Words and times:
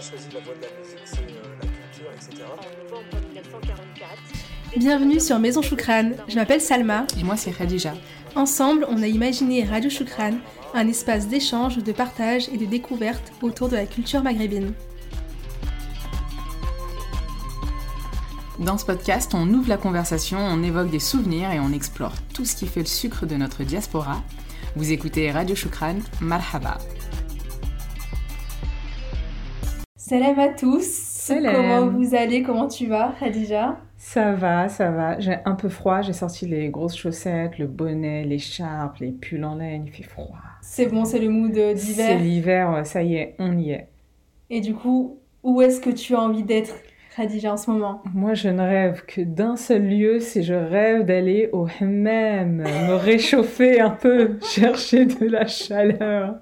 a 0.00 0.02
choisi 0.02 0.28
la 0.32 0.40
voie 0.40 0.54
de 0.54 0.62
la 0.62 0.68
musique, 0.80 0.98
c'est 1.04 1.18
euh, 1.18 1.56
la 1.60 1.68
culture, 1.68 2.10
etc. 2.14 2.44
En 2.90 3.28
1944. 3.28 4.78
Bienvenue 4.78 5.20
sur 5.20 5.38
Maison 5.38 5.60
Choukran, 5.60 6.12
je 6.26 6.36
m'appelle 6.36 6.62
Salma. 6.62 7.06
Et 7.18 7.22
moi, 7.22 7.36
c'est 7.36 7.50
Khadija. 7.50 7.92
Ensemble, 8.34 8.86
on 8.88 9.02
a 9.02 9.06
imaginé 9.06 9.62
Radio 9.62 9.90
Choukran, 9.90 10.32
un 10.72 10.88
espace 10.88 11.28
d'échange, 11.28 11.78
de 11.78 11.92
partage 11.92 12.48
et 12.48 12.56
de 12.56 12.64
découverte 12.64 13.30
autour 13.42 13.68
de 13.68 13.76
la 13.76 13.84
culture 13.84 14.22
maghrébine. 14.22 14.72
Dans 18.58 18.78
ce 18.78 18.86
podcast, 18.86 19.32
on 19.34 19.52
ouvre 19.52 19.68
la 19.68 19.76
conversation, 19.76 20.38
on 20.38 20.62
évoque 20.62 20.90
des 20.90 20.98
souvenirs 20.98 21.50
et 21.52 21.60
on 21.60 21.72
explore 21.72 22.14
tout 22.32 22.46
ce 22.46 22.56
qui 22.56 22.66
fait 22.66 22.80
le 22.80 22.86
sucre 22.86 23.26
de 23.26 23.36
notre 23.36 23.64
diaspora. 23.64 24.22
Vous 24.76 24.92
écoutez 24.92 25.30
Radio 25.30 25.54
Choukran, 25.54 25.96
marhaba. 26.22 26.78
Salam 30.10 30.40
à 30.40 30.48
tous. 30.48 30.88
Salam. 30.90 31.54
Comment 31.54 31.86
vous 31.86 32.16
allez? 32.16 32.42
Comment 32.42 32.66
tu 32.66 32.88
vas, 32.88 33.14
Khadija? 33.20 33.78
Ça 33.96 34.32
va, 34.32 34.68
ça 34.68 34.90
va. 34.90 35.20
J'ai 35.20 35.36
un 35.44 35.54
peu 35.54 35.68
froid, 35.68 36.02
j'ai 36.02 36.12
sorti 36.12 36.48
les 36.48 36.68
grosses 36.68 36.96
chaussettes, 36.96 37.60
le 37.60 37.68
bonnet, 37.68 38.24
l'écharpe, 38.24 38.96
les 38.98 39.12
pulls 39.12 39.44
en 39.44 39.54
laine, 39.54 39.84
il 39.86 39.92
fait 39.92 40.02
froid. 40.02 40.34
C'est 40.62 40.86
bon, 40.86 41.04
c'est 41.04 41.20
le 41.20 41.28
mood 41.28 41.54
C'est 41.54 41.74
d'hiver? 41.74 42.18
l'hiver, 42.18 42.86
ça 42.86 43.04
y 43.04 43.14
est, 43.14 43.36
on 43.38 43.56
y 43.56 43.70
est. 43.70 43.86
Et 44.50 44.60
du 44.60 44.74
coup, 44.74 45.20
où 45.44 45.62
est-ce 45.62 45.80
que 45.80 45.90
tu 45.90 46.16
as 46.16 46.20
envie 46.20 46.42
d'être, 46.42 46.74
Khadija, 47.20 47.52
en 47.52 47.56
ce 47.58 47.70
moment 47.70 48.02
Moi, 48.14 48.32
je 48.32 48.48
ne 48.48 48.62
rêve 48.62 49.04
que 49.04 49.20
d'un 49.20 49.56
seul 49.56 49.86
lieu, 49.86 50.20
c'est 50.20 50.42
je 50.42 50.54
rêve 50.54 51.04
d'aller 51.04 51.50
au 51.52 51.66
hammam, 51.78 52.62
me 52.62 52.94
réchauffer 52.94 53.78
un 53.78 53.90
peu, 53.90 54.38
chercher 54.42 55.04
de 55.04 55.26
la 55.26 55.46
chaleur. 55.46 56.36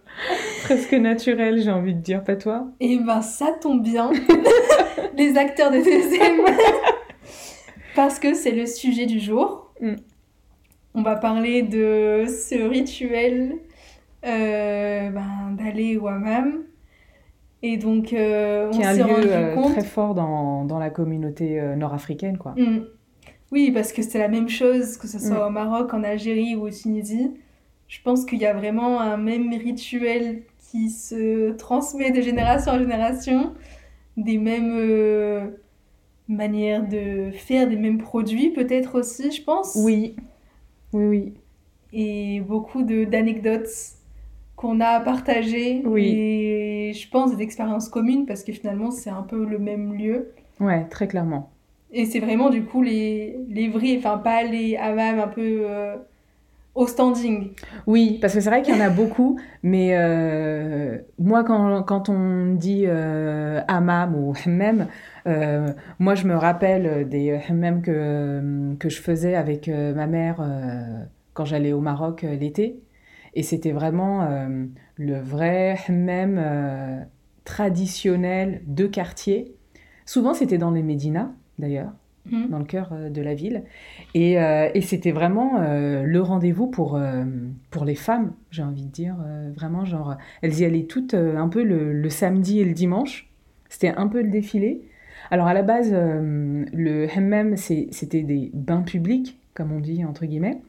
Presque 0.63 0.93
naturelle, 0.93 1.61
j'ai 1.61 1.73
envie 1.73 1.97
de 1.97 2.01
dire, 2.01 2.23
pas 2.23 2.37
toi? 2.37 2.69
Eh 2.79 2.99
ben, 2.99 3.23
ça 3.23 3.49
tombe 3.61 3.83
bien. 3.83 4.13
Les 5.17 5.37
acteurs 5.37 5.73
de 5.73 5.79
deuxième. 5.79 6.43
Parce 7.97 8.21
que 8.21 8.35
c'est 8.35 8.53
le 8.53 8.67
sujet 8.67 9.07
du 9.07 9.19
jour. 9.19 9.73
Mm. 9.81 9.97
On 10.95 11.03
va 11.03 11.17
parler 11.17 11.63
de 11.63 12.25
ce 12.29 12.69
rituel 12.69 13.57
euh, 14.25 15.11
ben, 15.11 15.57
d'aller 15.59 15.97
au 15.97 16.07
hammam. 16.07 16.63
Et 17.63 17.77
donc, 17.77 18.13
euh, 18.13 18.71
Qui 18.71 18.79
on 18.79 18.83
est 18.83 18.87
un 18.87 18.95
s'est 18.95 19.03
lieu 19.05 19.13
rendu 19.13 19.29
euh, 19.29 19.55
compte. 19.55 19.73
très 19.73 19.85
fort 19.85 20.15
dans, 20.15 20.65
dans 20.65 20.79
la 20.79 20.91
communauté 20.91 21.61
euh, 21.61 21.75
nord-africaine, 21.77 22.39
quoi. 22.39 22.55
Mm. 22.57 22.85
Oui, 23.51 23.71
parce 23.73 23.93
que 23.93 24.03
c'est 24.03 24.19
la 24.19 24.29
même 24.29 24.49
chose, 24.49 24.97
que 24.97 25.07
ce 25.09 25.19
soit 25.19 25.45
Mm. 25.45 25.49
au 25.49 25.51
Maroc, 25.51 25.95
en 25.95 26.05
Algérie 26.05 26.55
ou 26.55 26.67
au 26.67 26.71
Tunisie. 26.71 27.33
Je 27.89 27.99
pense 28.03 28.25
qu'il 28.27 28.39
y 28.39 28.47
a 28.47 28.53
vraiment 28.53 29.01
un 29.01 29.17
même 29.17 29.51
rituel 29.55 30.43
qui 30.71 30.91
se 30.91 31.53
transmet 31.53 32.11
de 32.11 32.21
génération 32.21 32.73
en 32.73 32.79
génération, 32.79 33.55
des 34.19 34.37
mêmes 34.39 34.71
euh, 34.77 35.47
manières 36.29 36.87
de 36.87 37.31
faire, 37.33 37.67
des 37.69 37.77
mêmes 37.77 37.99
produits 37.99 38.51
peut-être 38.51 38.99
aussi, 39.01 39.31
je 39.33 39.43
pense. 39.43 39.75
Oui, 39.83 40.15
oui, 40.93 41.07
oui. 41.07 41.35
Et 41.95 42.41
beaucoup 42.41 42.83
de- 42.83 43.05
d'anecdotes 43.05 43.69
qu'on 44.59 44.81
a 44.81 44.89
à 44.89 45.01
partager. 45.01 45.83
Oui. 45.87 46.13
Et 46.15 46.93
je 46.93 47.09
pense 47.09 47.35
des 47.35 47.43
expériences 47.43 47.89
communes 47.89 48.27
parce 48.27 48.43
que 48.43 48.53
finalement 48.53 48.91
c'est 48.91 49.09
un 49.11 49.23
peu 49.23 49.47
le 49.47 49.59
même 49.59 49.95
lieu. 49.95 50.33
Ouais, 50.61 50.85
très 50.91 51.07
clairement. 51.07 51.51
Et 51.93 52.05
c'est 52.05 52.19
vraiment 52.19 52.51
du 52.51 52.65
coup 52.65 52.83
les, 52.83 53.39
les 53.49 53.69
vrais, 53.69 53.97
enfin 53.97 54.19
pas 54.19 54.43
les 54.43 54.77
hammams 54.77 55.21
un 55.21 55.29
peu 55.29 55.61
euh, 55.63 55.97
au 56.75 56.87
standing. 56.87 57.51
Oui, 57.87 58.19
parce 58.21 58.35
que 58.35 58.41
c'est 58.41 58.51
vrai 58.51 58.63
qu'il 58.63 58.75
y 58.75 58.79
en 58.79 58.85
a 58.85 58.91
beaucoup, 58.91 59.39
mais 59.63 59.97
euh, 59.97 60.99
moi, 61.19 61.45
quand, 61.45 61.83
quand 61.85 62.09
on 62.09 62.55
dit 62.55 62.85
euh, 62.87 63.61
hammam 63.69 64.15
ou 64.15 64.33
hammam, 64.45 64.87
euh, 65.27 65.73
moi, 65.99 66.15
je 66.15 66.27
me 66.27 66.37
rappelle 66.37 67.09
des 67.09 67.39
hammams 67.49 67.83
que, 67.83 68.75
que 68.79 68.89
je 68.89 69.01
faisais 69.01 69.35
avec 69.35 69.69
ma 69.69 70.07
mère 70.07 70.45
quand 71.35 71.45
j'allais 71.45 71.73
au 71.73 71.81
Maroc 71.81 72.23
l'été. 72.23 72.81
Et 73.39 73.45
c'était 73.45 73.71
vraiment 73.71 74.25
euh, 74.25 74.67
le 74.97 75.21
vrai 75.21 75.79
hammam 75.87 76.39
euh, 76.39 77.01
traditionnel 77.45 78.63
de 78.67 78.89
quartier. 78.89 79.55
Souvent, 80.07 80.35
c'était 80.35 80.59
dans 80.59 80.73
les 80.73 80.83
médinas, 80.83 81.31
d'ailleurs 81.59 81.93
Mhm. 82.31 82.49
dans 82.51 82.59
le 82.59 82.65
cœur 82.65 82.91
euh, 82.93 83.11
de 83.11 83.23
la 83.23 83.35
ville. 83.35 83.63
Et, 84.15 84.41
euh, 84.41 84.69
et 84.75 84.81
c'était 84.81 85.13
vraiment 85.13 85.61
le 85.61 86.19
rendez-vous 86.21 86.67
pour, 86.67 87.01
pour 87.71 87.85
les 87.85 87.95
femmes, 87.95 88.33
j'ai 88.51 88.65
envie 88.65 88.85
de 88.85 88.91
dire. 88.91 89.15
vraiment, 89.55 89.85
genre, 89.85 90.17
elles 90.43 90.59
y 90.59 90.65
allaient 90.65 90.87
toutes 90.87 91.15
un 91.15 91.49
peu 91.49 91.63
le, 91.63 91.93
le 91.93 92.11
samedi 92.11 92.59
et 92.59 92.65
le 92.65 92.75
dimanche. 92.75 93.31
C'était 93.69 93.95
un 93.97 94.09
peu 94.09 94.21
le 94.21 94.31
défilé. 94.31 94.83
Alors, 95.31 95.47
à 95.47 95.55
la 95.55 95.63
base, 95.63 95.93
le 95.93 97.07
hammam, 97.17 97.57
c'était 97.57 98.23
des 98.23 98.51
bains 98.53 98.83
publics, 98.83 99.39
comme 99.55 99.71
on 99.71 99.79
dit, 99.79 100.05
entre 100.05 100.27
guillemets. 100.27 100.61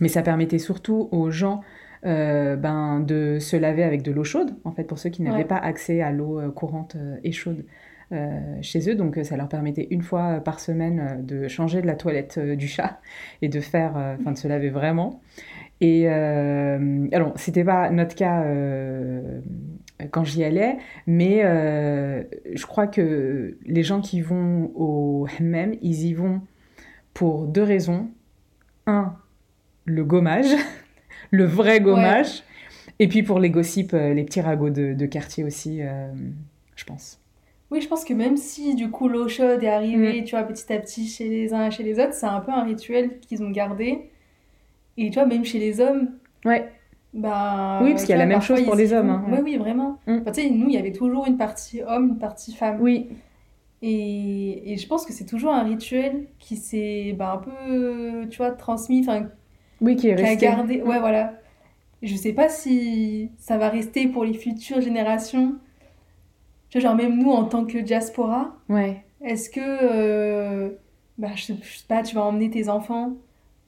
Mais 0.00 0.08
ça 0.08 0.22
permettait 0.22 0.58
surtout 0.58 1.08
aux 1.12 1.30
gens 1.30 1.60
euh, 2.04 2.56
ben, 2.56 3.00
de 3.00 3.38
se 3.40 3.56
laver 3.56 3.82
avec 3.82 4.02
de 4.02 4.12
l'eau 4.12 4.24
chaude, 4.24 4.54
en 4.64 4.72
fait, 4.72 4.84
pour 4.84 4.98
ceux 4.98 5.10
qui 5.10 5.22
n'avaient 5.22 5.38
Ouais. 5.38 5.44
pas 5.44 5.56
accès 5.56 6.02
à 6.02 6.12
l'eau 6.12 6.38
euh, 6.40 6.50
courante 6.50 6.96
euh, 6.96 7.16
et 7.24 7.32
chaude 7.32 7.64
euh, 8.12 8.38
chez 8.60 8.90
eux. 8.90 8.94
Donc, 8.94 9.18
ça 9.22 9.36
leur 9.36 9.48
permettait 9.48 9.88
une 9.90 10.02
fois 10.02 10.40
par 10.40 10.60
semaine 10.60 11.24
de 11.24 11.48
changer 11.48 11.80
de 11.80 11.86
la 11.86 11.94
toilette 11.94 12.36
euh, 12.38 12.56
du 12.56 12.68
chat 12.68 13.00
et 13.42 13.48
de 13.48 13.60
faire, 13.60 13.96
euh, 13.96 14.16
enfin, 14.20 14.32
de 14.32 14.36
se 14.36 14.46
laver 14.48 14.68
vraiment. 14.70 15.20
Et 15.80 16.08
alors, 16.08 17.32
c'était 17.36 17.64
pas 17.64 17.90
notre 17.90 18.14
cas 18.14 18.42
quand 20.12 20.24
j'y 20.24 20.42
allais, 20.44 20.76
mais 21.06 21.42
je 21.42 22.66
crois 22.66 22.86
que 22.86 23.58
les 23.66 23.82
gens 23.82 24.00
qui 24.00 24.22
vont 24.22 24.70
au 24.76 25.26
hammam, 25.38 25.74
ils 25.82 26.06
y 26.06 26.14
vont 26.14 26.40
pour 27.12 27.46
deux 27.48 27.62
raisons. 27.64 28.08
Un, 28.86 29.14
le 29.84 30.04
gommage, 30.04 30.46
le 31.30 31.44
vrai 31.44 31.80
gommage, 31.80 32.42
et 32.98 33.08
puis 33.08 33.22
pour 33.22 33.38
les 33.40 33.50
gossips, 33.50 33.94
euh, 33.94 34.14
les 34.14 34.24
petits 34.24 34.40
ragots 34.40 34.70
de, 34.70 34.94
de 34.94 35.06
quartier 35.06 35.44
aussi, 35.44 35.82
euh, 35.82 36.12
je 36.76 36.84
pense. 36.84 37.20
Oui, 37.70 37.80
je 37.80 37.88
pense 37.88 38.04
que 38.04 38.12
même 38.14 38.36
si 38.36 38.74
du 38.74 38.90
coup 38.90 39.08
l'eau 39.08 39.28
chaude 39.28 39.62
est 39.62 39.68
arrivée, 39.68 40.22
tu 40.24 40.36
vois, 40.36 40.44
petit 40.44 40.72
à 40.72 40.78
petit 40.78 41.06
chez 41.08 41.28
les 41.28 41.52
uns 41.54 41.66
et 41.66 41.70
chez 41.70 41.82
les 41.82 41.98
autres, 41.98 42.12
c'est 42.14 42.26
un 42.26 42.40
peu 42.40 42.52
un 42.52 42.62
rituel 42.64 43.18
qu'ils 43.20 43.42
ont 43.42 43.50
gardé. 43.50 44.10
Et 44.96 45.10
tu 45.10 45.14
vois, 45.14 45.26
même 45.26 45.44
chez 45.44 45.58
les 45.58 45.80
hommes, 45.80 46.10
Ouais, 46.44 46.70
bah. 47.14 47.80
Oui, 47.82 47.90
parce 47.92 48.02
qu'il 48.02 48.10
y 48.10 48.14
a 48.14 48.18
la 48.18 48.26
même 48.26 48.42
chose 48.42 48.62
pour 48.64 48.74
les 48.76 48.92
hommes, 48.92 49.10
hein, 49.10 49.24
Oui, 49.28 49.38
oui, 49.42 49.56
vraiment. 49.56 49.98
Mm. 50.06 50.18
Enfin, 50.20 50.32
tu 50.32 50.42
sais, 50.42 50.50
nous, 50.50 50.68
il 50.68 50.74
y 50.74 50.78
avait 50.78 50.92
toujours 50.92 51.26
une 51.26 51.36
partie 51.38 51.82
homme, 51.82 52.08
une 52.10 52.18
partie 52.18 52.54
femme. 52.54 52.78
oui, 52.80 53.08
Et, 53.82 54.72
et 54.72 54.76
je 54.76 54.86
pense 54.86 55.04
que 55.04 55.12
c'est 55.12 55.26
toujours 55.26 55.52
un 55.52 55.62
rituel 55.64 56.26
qui 56.38 56.56
s'est 56.56 57.14
bah, 57.18 57.32
un 57.34 57.38
peu, 57.38 58.28
tu 58.30 58.38
vois, 58.38 58.50
transmis, 58.52 59.00
enfin, 59.00 59.28
oui, 59.84 59.96
qui 59.96 60.08
est 60.08 60.14
qui 60.16 60.22
a 60.22 60.26
resté. 60.26 60.46
gardé. 60.46 60.82
Ouais, 60.82 60.98
voilà. 60.98 61.34
Je 62.02 62.16
sais 62.16 62.32
pas 62.32 62.48
si 62.48 63.30
ça 63.38 63.56
va 63.58 63.68
rester 63.68 64.06
pour 64.08 64.24
les 64.24 64.34
futures 64.34 64.80
générations. 64.80 65.54
Tu 66.70 66.78
vois, 66.80 66.88
genre, 66.88 66.96
même 66.96 67.18
nous, 67.18 67.30
en 67.30 67.44
tant 67.44 67.64
que 67.64 67.78
diaspora, 67.78 68.56
Ouais. 68.68 69.02
est-ce 69.22 69.48
que, 69.48 69.60
euh, 69.60 70.70
bah, 71.18 71.28
je 71.34 71.44
sais, 71.44 71.54
pas, 71.88 72.02
tu 72.02 72.14
vas 72.14 72.22
emmener 72.24 72.50
tes 72.50 72.68
enfants 72.68 73.12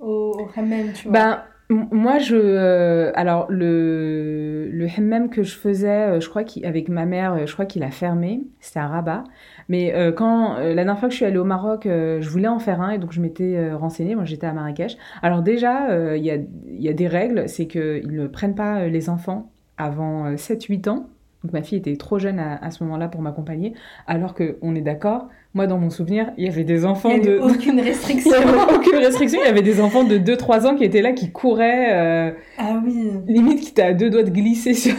au, 0.00 0.32
au 0.41 0.49
hammam, 0.59 0.93
tu 0.93 1.04
vois? 1.09 1.12
Ben, 1.12 1.43
moi, 1.69 2.19
je. 2.19 2.37
euh, 2.37 3.10
alors, 3.15 3.47
le, 3.50 4.69
le 4.71 4.87
hammam 4.97 5.28
que 5.31 5.43
je 5.43 5.56
faisais, 5.56 5.88
euh, 6.16 6.21
je 6.21 6.28
crois 6.28 6.44
qu'avec 6.44 6.88
ma 6.88 7.06
mère, 7.06 7.34
euh, 7.34 7.47
je 7.47 7.53
crois 7.53 7.66
qu'il 7.66 7.82
a 7.82 7.91
fermé. 7.91 8.43
C'était 8.60 8.78
à 8.78 8.87
Rabat. 8.87 9.25
Mais 9.69 9.93
euh, 9.94 10.12
quand. 10.12 10.56
euh, 10.59 10.69
la 10.71 10.84
dernière 10.84 10.99
fois 10.99 11.09
que 11.09 11.12
je 11.12 11.16
suis 11.16 11.25
allée 11.27 11.38
au 11.38 11.44
Maroc, 11.44 11.82
je 11.84 12.28
voulais 12.28 12.49
en 12.49 12.59
faire 12.60 12.81
un 12.81 12.91
et 12.91 12.99
donc 12.99 13.12
je 13.12 13.21
m'étais 13.21 13.72
renseignée. 13.72 14.15
Moi, 14.15 14.25
j'étais 14.25 14.47
à 14.47 14.53
Marrakech. 14.53 14.97
Alors, 15.22 15.43
déjà, 15.43 16.15
il 16.16 16.25
y 16.25 16.31
a, 16.31 16.37
y 16.69 16.88
a 16.88 16.93
des 16.93 17.09
règles. 17.09 17.49
C'est 17.49 17.66
qu'ils 17.66 18.12
ne 18.12 18.27
prennent 18.28 18.54
pas 18.54 18.87
les 18.87 19.09
enfants 19.10 19.50
avant 19.77 20.36
7-8 20.36 20.89
ans. 20.89 21.09
Donc, 21.47 21.53
ma 21.53 21.63
fille 21.63 21.78
était 21.78 21.97
trop 21.97 22.19
jeune 22.19 22.41
à, 22.41 22.57
à 22.57 22.71
ce 22.72 22.83
moment-là 22.83 23.07
pour 23.07 23.22
m'accompagner. 23.22 23.72
Alors 24.09 24.34
qu'on 24.34 24.75
est 24.75 24.81
d'accord, 24.81 25.28
moi, 25.54 25.69
dans 25.69 25.78
mon 25.78 25.91
souvenir, 25.91 26.33
il 26.37 26.45
y 26.45 26.48
avait 26.48 26.65
des 26.65 26.84
enfants 26.84 27.10
Il 27.10 27.25
y 27.25 27.28
avait 27.28 27.39
de. 27.39 27.41
aucune 27.41 27.78
Il 27.78 27.84
restriction. 27.84 28.31
n'y 28.33 28.37
avait 28.37 28.75
aucune 28.75 28.97
restriction. 28.97 29.39
Il 29.45 29.47
y 29.47 29.51
avait 29.51 29.63
des 29.63 29.81
enfants 29.81 30.03
de 30.03 30.19
2-3 30.19 30.66
ans 30.66 30.75
qui 30.75 30.83
étaient 30.84 31.03
là, 31.03 31.13
qui 31.13 31.31
couraient, 31.31 31.95
euh, 31.95 32.31
Ah 32.59 32.83
oui. 32.84 33.13
limite 33.28 33.60
qui 33.60 33.71
étaient 33.71 33.83
à 33.83 33.95
deux 33.95 34.10
doigts 34.10 34.25
de 34.25 34.31
glisser 34.31 34.75
sur... 34.75 34.95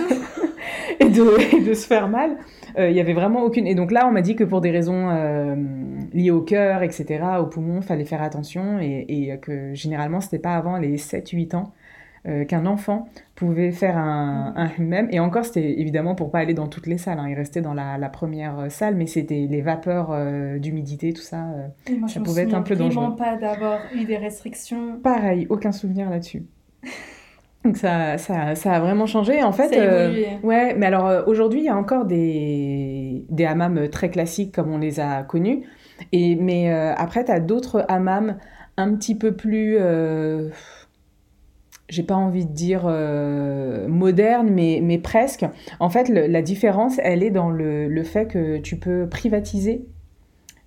et, 1.00 1.10
de, 1.10 1.56
et 1.58 1.62
de 1.62 1.74
se 1.74 1.86
faire 1.86 2.08
mal. 2.08 2.38
Euh, 2.80 2.90
il 2.90 2.96
y 2.96 3.00
avait 3.02 3.14
vraiment 3.14 3.44
aucune. 3.44 3.68
Et 3.68 3.76
donc 3.76 3.92
là, 3.92 4.08
on 4.08 4.12
m'a 4.12 4.22
dit 4.22 4.36
que 4.36 4.44
pour 4.46 4.62
des 4.62 4.72
raisons 4.72 5.10
euh, 5.10 5.56
liées 6.14 6.32
au 6.32 6.42
cœur, 6.42 6.82
etc., 6.84 7.22
au 7.40 7.46
poumon, 7.48 7.82
fallait 7.82 8.06
faire 8.06 8.22
attention 8.22 8.80
et, 8.80 9.06
et 9.10 9.38
que 9.40 9.74
généralement, 9.74 10.22
c'était 10.22 10.40
pas 10.40 10.56
avant 10.56 10.78
les 10.78 10.98
7-8 10.98 11.56
ans 11.56 11.74
euh, 12.28 12.46
qu'un 12.46 12.66
enfant 12.66 13.08
pouvait 13.36 13.72
faire 13.72 13.98
un, 13.98 14.54
un 14.56 14.70
hammam. 14.78 15.08
Et 15.12 15.20
encore, 15.20 15.46
c'était 15.46 15.80
évidemment 15.80 16.16
pour 16.16 16.32
pas 16.32 16.40
aller 16.40 16.54
dans 16.54 16.68
toutes 16.68 16.88
les 16.88 16.98
salles. 16.98 17.20
hein. 17.20 17.28
Il 17.30 17.36
restait 17.36 17.62
dans 17.62 17.74
la, 17.74 17.98
la 17.98 18.10
première 18.10 18.60
euh, 18.60 18.70
salle, 18.70 18.96
mais 18.96 19.06
c'était 19.08 19.48
les 19.50 19.62
vapeurs 19.62 20.10
euh, 20.12 20.58
d'humidité, 20.60 21.14
tout 21.14 21.22
ça. 21.22 21.46
moi, 21.98 22.08
Ça 22.08 22.20
je 22.20 22.26
pouvait 22.26 22.44
être 22.44 22.54
un 22.54 22.62
peu 22.64 22.76
dangereux. 22.76 23.16
pas 23.16 23.36
d'avoir 23.38 23.80
eu 23.94 24.06
des 24.06 24.18
restrictions. 24.18 25.00
Pareil, 25.02 25.48
aucun 25.50 25.72
souvenir 25.72 26.10
là-dessus. 26.10 26.44
Donc 27.64 27.76
ça, 27.78 28.18
ça, 28.18 28.56
ça 28.56 28.74
a 28.74 28.80
vraiment 28.80 29.08
changé. 29.08 29.44
En 29.44 29.52
fait, 29.52 29.78
euh, 29.78 30.38
ouais, 30.44 30.74
mais 30.76 30.86
alors 30.86 31.08
euh, 31.08 31.24
aujourd'hui, 31.26 31.60
il 31.62 31.66
y 31.66 31.70
a 31.70 31.76
encore 31.76 32.06
des, 32.06 33.26
des 33.30 33.46
hammams 33.46 33.90
très 33.90 34.10
classiques 34.10 34.54
comme 34.56 34.72
on 34.72 34.78
les 34.78 35.00
a 35.02 35.24
connus. 35.24 35.64
Et, 36.14 36.36
mais 36.36 36.72
euh, 36.72 36.94
après, 36.96 37.26
tu 37.26 37.32
as 37.32 37.40
d'autres 37.42 37.84
hammams 37.90 38.38
un 38.78 38.94
petit 38.96 39.16
peu 39.16 39.36
plus, 39.36 39.78
j'ai 41.90 42.04
pas 42.04 42.16
envie 42.16 42.46
de 42.46 42.52
dire 42.52 42.82
euh, 42.86 43.88
modernes, 43.88 44.50
mais, 44.50 44.80
mais 44.84 44.98
presque. 44.98 45.46
En 45.80 45.90
fait, 45.90 46.10
le- 46.10 46.28
la 46.28 46.42
différence, 46.42 47.00
elle 47.04 47.24
est 47.24 47.32
dans 47.32 47.50
le, 47.50 47.88
le 47.88 48.04
fait 48.04 48.28
que 48.28 48.58
tu 48.58 48.78
peux 48.78 49.08
privatiser 49.10 49.86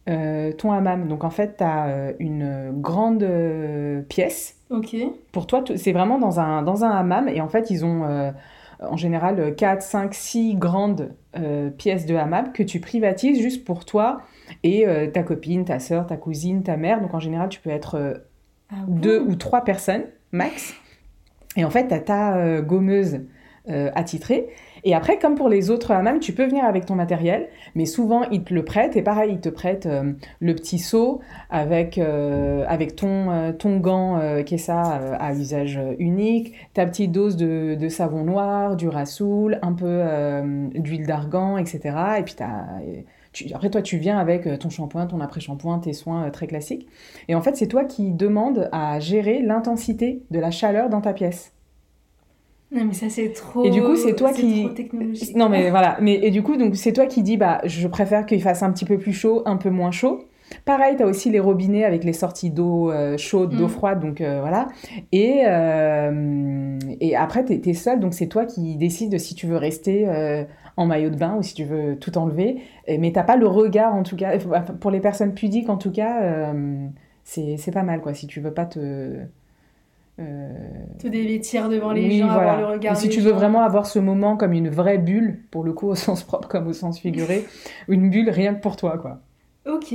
euh, 0.08 0.52
ton 0.52 0.72
hammam. 0.72 1.08
Donc 1.08 1.24
en 1.24 1.30
fait, 1.30 1.56
tu 1.58 1.64
as 1.64 2.12
une 2.18 2.72
grande 2.80 3.22
euh, 3.22 4.02
pièce 4.02 4.56
Ok. 4.70 4.96
pour 5.32 5.46
toi, 5.46 5.62
c'est 5.76 5.92
vraiment 5.92 6.18
dans 6.18 6.40
un, 6.40 6.62
dans 6.62 6.84
un 6.84 6.90
hammam. 6.90 7.28
Et 7.28 7.40
en 7.40 7.48
fait, 7.48 7.70
ils 7.70 7.84
ont 7.84 8.04
euh, 8.04 8.30
en 8.80 8.96
général 8.96 9.54
4, 9.54 9.82
5, 9.82 10.14
6 10.14 10.54
grandes 10.54 11.10
euh, 11.38 11.70
pièces 11.70 12.06
de 12.06 12.14
hammam 12.16 12.52
que 12.52 12.62
tu 12.62 12.80
privatises 12.80 13.40
juste 13.40 13.64
pour 13.64 13.84
toi 13.84 14.22
et 14.62 14.86
euh, 14.88 15.06
ta 15.06 15.22
copine, 15.22 15.64
ta 15.64 15.78
soeur, 15.78 16.06
ta 16.06 16.16
cousine, 16.16 16.62
ta 16.62 16.76
mère. 16.76 17.00
Donc 17.00 17.12
en 17.14 17.20
général, 17.20 17.48
tu 17.50 17.60
peux 17.60 17.70
être 17.70 17.96
euh, 17.96 18.14
Ah 18.70 18.76
bon? 18.86 18.96
deux 19.00 19.20
ou 19.20 19.36
trois 19.36 19.64
personnes 19.64 20.04
max. 20.32 20.74
Et 21.60 21.64
en 21.64 21.68
fait, 21.68 21.88
tu 21.88 21.94
as 21.94 22.00
ta 22.00 22.36
euh, 22.38 22.62
gommeuse 22.62 23.20
euh, 23.68 23.90
attitrée. 23.94 24.46
Et 24.82 24.94
après, 24.94 25.18
comme 25.18 25.34
pour 25.34 25.50
les 25.50 25.68
autres 25.68 25.90
hammams, 25.90 26.18
tu 26.20 26.32
peux 26.32 26.46
venir 26.46 26.64
avec 26.64 26.86
ton 26.86 26.94
matériel, 26.94 27.48
mais 27.74 27.84
souvent 27.84 28.22
ils 28.30 28.42
te 28.42 28.54
le 28.54 28.64
prêtent. 28.64 28.96
Et 28.96 29.02
pareil, 29.02 29.32
ils 29.34 29.40
te 29.40 29.50
prêtent 29.50 29.84
euh, 29.84 30.14
le 30.40 30.54
petit 30.54 30.78
seau 30.78 31.20
avec, 31.50 31.98
euh, 31.98 32.64
avec 32.66 32.96
ton, 32.96 33.30
euh, 33.30 33.52
ton 33.52 33.76
gant 33.76 34.18
qui 34.46 34.54
est 34.54 34.58
ça 34.58 34.80
à 35.20 35.34
usage 35.34 35.78
unique, 35.98 36.54
ta 36.72 36.86
petite 36.86 37.12
dose 37.12 37.36
de, 37.36 37.74
de 37.74 37.88
savon 37.90 38.24
noir, 38.24 38.74
du 38.74 38.88
rassoul, 38.88 39.58
un 39.60 39.74
peu 39.74 40.00
d'huile 40.80 41.06
d'argan, 41.06 41.58
etc. 41.58 41.94
Et 42.18 42.22
puis 42.22 42.34
t'as- 42.36 42.64
tu- 43.32 43.46
après, 43.54 43.70
toi, 43.70 43.82
tu 43.82 43.96
viens 43.98 44.18
avec 44.18 44.46
euh, 44.46 44.56
ton 44.56 44.70
shampoing, 44.70 45.06
ton 45.06 45.20
après-shampoing, 45.20 45.78
tes 45.80 45.92
soins 45.92 46.26
euh, 46.26 46.30
très 46.30 46.46
classiques. 46.46 46.86
Et 47.28 47.34
en 47.34 47.40
fait, 47.40 47.56
c'est 47.56 47.68
toi 47.68 47.84
qui 47.84 48.10
demandes 48.12 48.68
à 48.72 48.98
gérer 49.00 49.40
l'intensité 49.42 50.22
de 50.30 50.38
la 50.40 50.50
chaleur 50.50 50.88
dans 50.88 51.00
ta 51.00 51.12
pièce. 51.12 51.52
Non, 52.72 52.84
mais 52.84 52.94
ça, 52.94 53.08
c'est 53.08 53.32
trop. 53.32 53.64
Et 53.64 53.70
du 53.70 53.82
coup, 53.82 53.96
c'est 53.96 54.14
toi 54.14 54.32
qui- 54.32 54.64
trop 54.66 54.74
technologique. 54.74 55.34
Non, 55.36 55.48
mais 55.48 55.70
voilà. 55.70 55.96
Mais, 56.00 56.14
et 56.22 56.30
du 56.30 56.42
coup, 56.42 56.56
donc, 56.56 56.76
c'est 56.76 56.92
toi 56.92 57.06
qui 57.06 57.22
dis, 57.24 57.36
bah, 57.36 57.60
je 57.64 57.88
préfère 57.88 58.26
qu'il 58.26 58.40
fasse 58.40 58.62
un 58.62 58.70
petit 58.72 58.84
peu 58.84 58.96
plus 58.96 59.12
chaud, 59.12 59.42
un 59.44 59.56
peu 59.56 59.70
moins 59.70 59.90
chaud. 59.90 60.24
Pareil, 60.64 60.96
tu 60.96 61.02
as 61.04 61.06
aussi 61.06 61.30
les 61.30 61.38
robinets 61.40 61.84
avec 61.84 62.02
les 62.04 62.12
sorties 62.12 62.50
d'eau 62.50 62.90
euh, 62.90 63.16
chaude, 63.16 63.54
d'eau 63.56 63.66
Mm. 63.66 63.70
froide, 63.70 64.00
donc 64.00 64.20
euh, 64.20 64.40
voilà. 64.40 64.66
Et, 65.12 65.42
euh, 65.46 66.78
et 67.00 67.14
après, 67.16 67.44
tu 67.44 67.52
es, 67.68 67.74
seul, 67.74 68.00
donc 68.00 68.14
c'est 68.14 68.26
toi 68.26 68.46
qui 68.46 68.76
décides 68.76 69.12
de 69.12 69.18
si 69.18 69.34
tu 69.36 69.46
veux 69.46 69.56
rester 69.56 70.08
en 70.80 70.86
maillot 70.86 71.10
de 71.10 71.16
bain 71.16 71.36
ou 71.36 71.42
si 71.42 71.54
tu 71.54 71.64
veux 71.64 71.98
tout 71.98 72.16
enlever. 72.18 72.62
Mais 72.88 73.12
t'as 73.12 73.22
pas 73.24 73.36
le 73.36 73.46
regard, 73.46 73.94
en 73.94 74.02
tout 74.02 74.16
cas. 74.16 74.38
Pour 74.80 74.90
les 74.90 75.00
personnes 75.00 75.34
pudiques, 75.34 75.68
en 75.68 75.76
tout 75.76 75.92
cas, 75.92 76.22
euh, 76.22 76.86
c'est 77.24 77.72
pas 77.72 77.82
mal, 77.82 78.00
quoi. 78.00 78.14
Si 78.14 78.26
tu 78.26 78.40
veux 78.40 78.52
pas 78.54 78.66
te. 78.66 78.78
euh, 80.18 80.48
Te 80.98 81.08
dévêtir 81.08 81.68
devant 81.68 81.92
les 81.92 82.06
oui, 82.08 82.18
gens, 82.18 82.26
voilà. 82.32 82.52
avoir 82.54 82.70
le 82.70 82.74
regard. 82.76 82.92
Et 82.92 82.96
si 82.96 83.08
tu 83.08 83.20
veux 83.20 83.32
vraiment 83.32 83.62
avoir 83.62 83.86
ce 83.86 83.98
moment 83.98 84.36
comme 84.36 84.52
une 84.52 84.68
vraie 84.68 84.98
bulle, 84.98 85.40
pour 85.50 85.64
le 85.64 85.72
coup 85.72 85.88
au 85.88 85.94
sens 86.06 86.22
propre 86.24 86.48
comme 86.48 86.66
au 86.66 86.72
sens 86.72 86.98
figuré, 86.98 87.46
une 87.88 88.10
bulle 88.10 88.30
rien 88.30 88.54
que 88.54 88.60
pour 88.60 88.76
toi, 88.76 88.98
quoi. 88.98 89.20
Ok, 89.66 89.94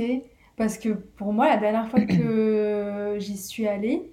parce 0.56 0.78
que 0.78 0.90
pour 0.90 1.32
moi, 1.32 1.48
la 1.48 1.56
dernière 1.58 1.88
fois 1.90 2.00
que 2.04 3.16
j'y 3.18 3.36
suis 3.36 3.66
allée, 3.66 4.10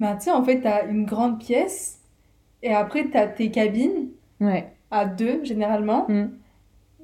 bah, 0.00 0.16
tu 0.16 0.24
sais, 0.26 0.32
en 0.32 0.44
fait, 0.44 0.60
t'as 0.62 0.86
une 0.88 1.06
grande 1.06 1.40
pièce 1.40 2.00
et 2.62 2.72
après, 2.74 3.08
t'as 3.10 3.28
tes 3.28 3.50
cabines 3.50 4.10
Ouais. 4.40 4.77
À 4.90 5.04
deux, 5.04 5.44
généralement. 5.44 6.06
Mm. 6.08 6.26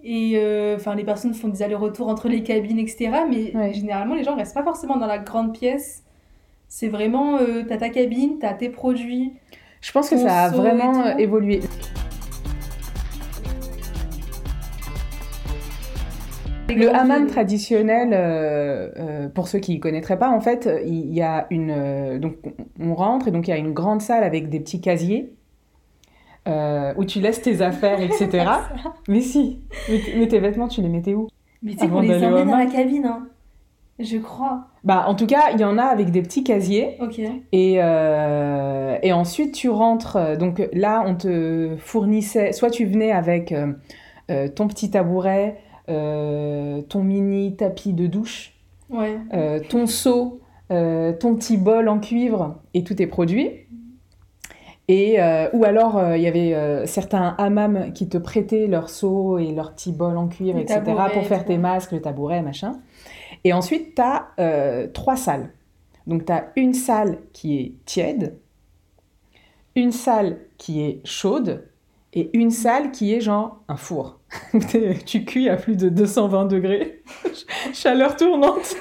Et 0.07 0.33
euh, 0.37 0.77
enfin, 0.77 0.95
les 0.95 1.05
personnes 1.05 1.33
font 1.35 1.49
des 1.49 1.63
allers-retours 1.63 2.09
entre 2.09 2.29
les 2.29 2.43
cabines, 2.43 2.79
etc. 2.79 3.11
Mais 3.29 3.57
Ouais. 3.57 3.73
généralement, 3.73 4.15
les 4.15 4.23
gens 4.25 4.37
restent 4.37 4.55
pas 4.55 4.63
forcément 4.63 4.97
dans 4.97 5.07
la 5.07 5.19
grande 5.19 5.55
pièce. 5.55 6.03
C'est 6.69 6.89
vraiment, 6.89 7.39
euh, 7.39 7.63
t'as 7.67 7.79
ta 7.79 7.89
cabine, 7.89 8.39
t'as 8.41 8.53
tes 8.55 8.69
produits. 8.69 9.33
Je 9.81 9.93
pense 9.93 10.11
que 10.11 10.17
ça 10.17 10.45
a 10.45 10.49
vraiment 10.51 11.17
évolué. 11.17 11.61
Le 16.69 16.89
hammam 16.95 17.27
traditionnel, 17.27 18.11
euh, 18.13 18.91
euh, 18.97 19.29
pour 19.29 19.49
ceux 19.49 19.59
qui 19.59 19.77
ne 19.77 19.81
connaîtraient 19.81 20.19
pas, 20.19 20.31
en 20.31 20.41
fait, 20.41 20.69
il 20.85 21.13
y 21.13 21.21
a 21.23 21.47
une. 21.51 21.71
euh, 21.71 22.19
donc, 22.19 22.37
on 22.81 22.95
rentre 22.95 23.29
et 23.29 23.31
donc 23.31 23.47
il 23.47 23.51
y 23.51 23.55
a 23.55 23.59
une 23.59 23.73
grande 23.75 24.01
salle 24.01 24.25
avec 24.25 24.49
des 24.49 24.59
petits 24.61 24.81
casiers 24.81 25.33
euh, 26.49 26.93
où 26.97 27.05
tu 27.05 27.21
laisses 27.21 27.43
tes 27.43 27.61
affaires, 27.71 28.01
etc. 28.01 28.47
mais 29.09 29.21
si, 29.21 29.61
mais, 30.17 30.29
tes 30.29 30.39
vêtements, 30.41 30.69
tu 30.69 30.81
les 30.83 30.89
mettais 30.89 31.15
où? 31.15 31.29
Mais 31.63 31.73
tu 31.73 31.79
sais 31.79 31.85
Avant 31.85 31.97
qu'on 31.97 32.01
les 32.03 32.25
emmène 32.25 32.49
dans 32.51 32.57
la 32.59 32.67
cabine, 32.67 33.07
hein. 33.07 33.27
Je 34.01 34.19
crois. 34.19 34.65
Bah, 34.83 35.05
en 35.07 35.15
tout 35.15 35.27
cas, 35.27 35.51
il 35.53 35.61
y 35.61 35.65
en 35.65 35.79
a 35.79 35.85
avec 35.85 36.11
des 36.11 36.21
petits 36.21 36.43
casiers. 36.43 36.97
Ok. 37.01 37.21
Et, 37.53 37.77
euh, 37.81 38.99
et 39.05 39.13
ensuite, 39.13 39.55
tu 39.55 39.69
rentres. 39.71 40.17
euh, 40.17 40.37
Donc 40.37 40.61
là, 40.73 41.05
on 41.07 41.15
te 41.15 41.77
fournissait. 41.79 42.51
Soit 42.53 42.71
tu 42.71 42.87
venais 42.87 43.13
avec 43.13 43.53
euh, 43.53 44.49
ton 44.49 44.67
petit 44.67 44.91
tabouret, 44.91 45.59
ton 45.87 47.03
mini 47.05 47.55
tapis 47.57 47.93
de 47.93 48.07
douche, 48.09 48.55
Ouais. 48.91 49.17
ton 49.69 49.87
seau, 49.87 50.41
ton 50.71 51.35
petit 51.37 51.57
bol 51.57 51.89
en 51.89 52.01
cuivre 52.01 52.57
et 52.75 52.83
tous 52.83 52.95
tes 52.95 53.07
produits. 53.07 53.51
Et, 54.89 55.21
euh, 55.21 55.49
ou 55.55 55.65
alors, 55.65 55.97
euh, 55.97 56.17
il 56.17 56.23
y 56.23 56.27
avait 56.27 56.55
euh, 56.55 56.85
certains 56.87 57.35
hammams 57.39 57.93
qui 57.95 58.09
te 58.09 58.19
prêtaient 58.19 58.67
leur 58.67 58.91
seau 58.91 59.39
et 59.39 59.53
leur 59.53 59.75
petit 59.75 59.93
bol 59.93 60.17
en 60.19 60.29
cuivre, 60.29 60.59
Le 60.59 60.63
etc., 60.63 60.83
pour 61.13 61.27
faire 61.27 61.45
tes 61.45 61.57
masques, 61.57 61.93
le 61.93 62.03
tabouret, 62.03 62.43
machin. 62.43 62.81
Et 63.45 63.53
ensuite, 63.53 63.95
tu 63.95 64.03
as 64.03 64.89
trois 64.93 65.17
salles. 65.17 65.51
Donc, 66.07 66.27
tu 66.27 66.33
as 66.33 66.51
une 66.57 66.75
salle 66.75 67.19
qui 67.33 67.59
est 67.59 67.73
tiède, 67.87 68.37
une 69.75 69.91
salle 69.91 70.39
qui 70.59 70.83
est 70.83 71.01
chaude 71.05 71.67
et 72.13 72.31
une 72.37 72.51
salle 72.51 72.93
qui 72.93 73.15
est 73.15 73.21
genre 73.21 73.61
un 73.69 73.77
four. 73.77 74.21
Tu 75.07 75.25
cuis 75.25 75.49
à 75.49 75.57
plus 75.57 75.77
de 75.77 75.89
220 75.89 76.45
degrés, 76.45 77.03
chaleur 77.73 78.17
tournante. 78.17 78.77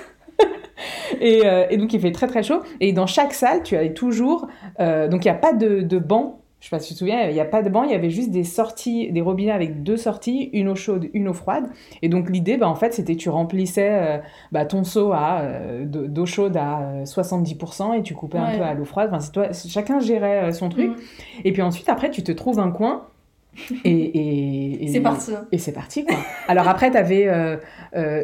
et, 1.21 1.41
euh, 1.45 1.65
et 1.69 1.77
donc 1.77 1.93
il 1.93 1.99
fait 1.99 2.11
très 2.11 2.27
très 2.27 2.43
chaud. 2.43 2.61
Et 2.79 2.93
dans 2.93 3.07
chaque 3.07 3.33
salle, 3.33 3.63
tu 3.63 3.75
as 3.75 3.87
toujours... 3.89 4.47
euh, 4.79 5.07
donc 5.07 5.25
il 5.25 5.27
n'y 5.27 5.35
a 5.35 5.39
pas 5.39 5.53
de, 5.53 5.81
de 5.81 5.97
banc. 5.99 6.39
Je 6.59 6.69
sais 6.69 6.75
pas 6.77 6.79
si 6.79 6.87
tu 6.89 6.93
te 6.93 6.99
souviens, 6.99 7.27
il 7.27 7.33
n'y 7.33 7.41
a 7.41 7.45
pas 7.45 7.61
de 7.61 7.67
banc, 7.69 7.83
il 7.83 7.91
y 7.91 7.93
avait 7.93 8.09
juste 8.09 8.31
des 8.31 8.45
sorties, 8.45 9.11
des 9.11 9.19
robinets 9.19 9.51
avec 9.51 9.83
deux 9.83 9.97
sorties, 9.97 10.49
une 10.53 10.69
eau 10.69 10.75
chaude, 10.75 11.09
une 11.13 11.27
eau 11.27 11.33
froide. 11.33 11.65
Et 12.01 12.07
donc 12.07 12.29
l'idée, 12.29 12.55
bah, 12.55 12.69
en 12.69 12.75
fait, 12.75 12.93
c'était 12.93 13.17
tu 13.17 13.27
remplissais 13.27 13.89
euh, 13.91 14.17
bah, 14.53 14.65
ton 14.65 14.85
seau 14.85 15.11
à, 15.11 15.41
de- 15.83 16.07
d'eau 16.07 16.25
chaude 16.25 16.55
à 16.55 16.79
euh, 16.79 17.03
70% 17.03 17.97
et 17.99 18.01
tu 18.01 18.13
coupais 18.13 18.37
un 18.37 18.57
peu 18.57 18.63
à 18.63 18.73
l'eau 18.75 18.85
froide. 18.85 19.09
Enfin, 19.11 19.29
toi, 19.33 19.47
chacun 19.51 19.99
gérait 19.99 20.53
son 20.53 20.69
truc. 20.69 20.91
Mm. 20.91 20.95
Et 21.43 21.51
puis 21.51 21.61
ensuite, 21.61 21.89
après, 21.89 22.09
tu 22.09 22.23
te 22.23 22.31
trouves 22.31 22.59
un 22.59 22.71
coin. 22.71 23.07
Et, 23.85 23.89
et, 23.91 24.83
et- 24.83 24.87
C'est 24.87 24.99
parti. 25.01 25.31
Et 25.51 25.57
c'est 25.57 25.71
parti, 25.73 26.05
quoi. 26.05 26.15
Alors 26.47 26.67
après, 26.67 26.89
tu 26.91 26.97
avais 26.97 27.27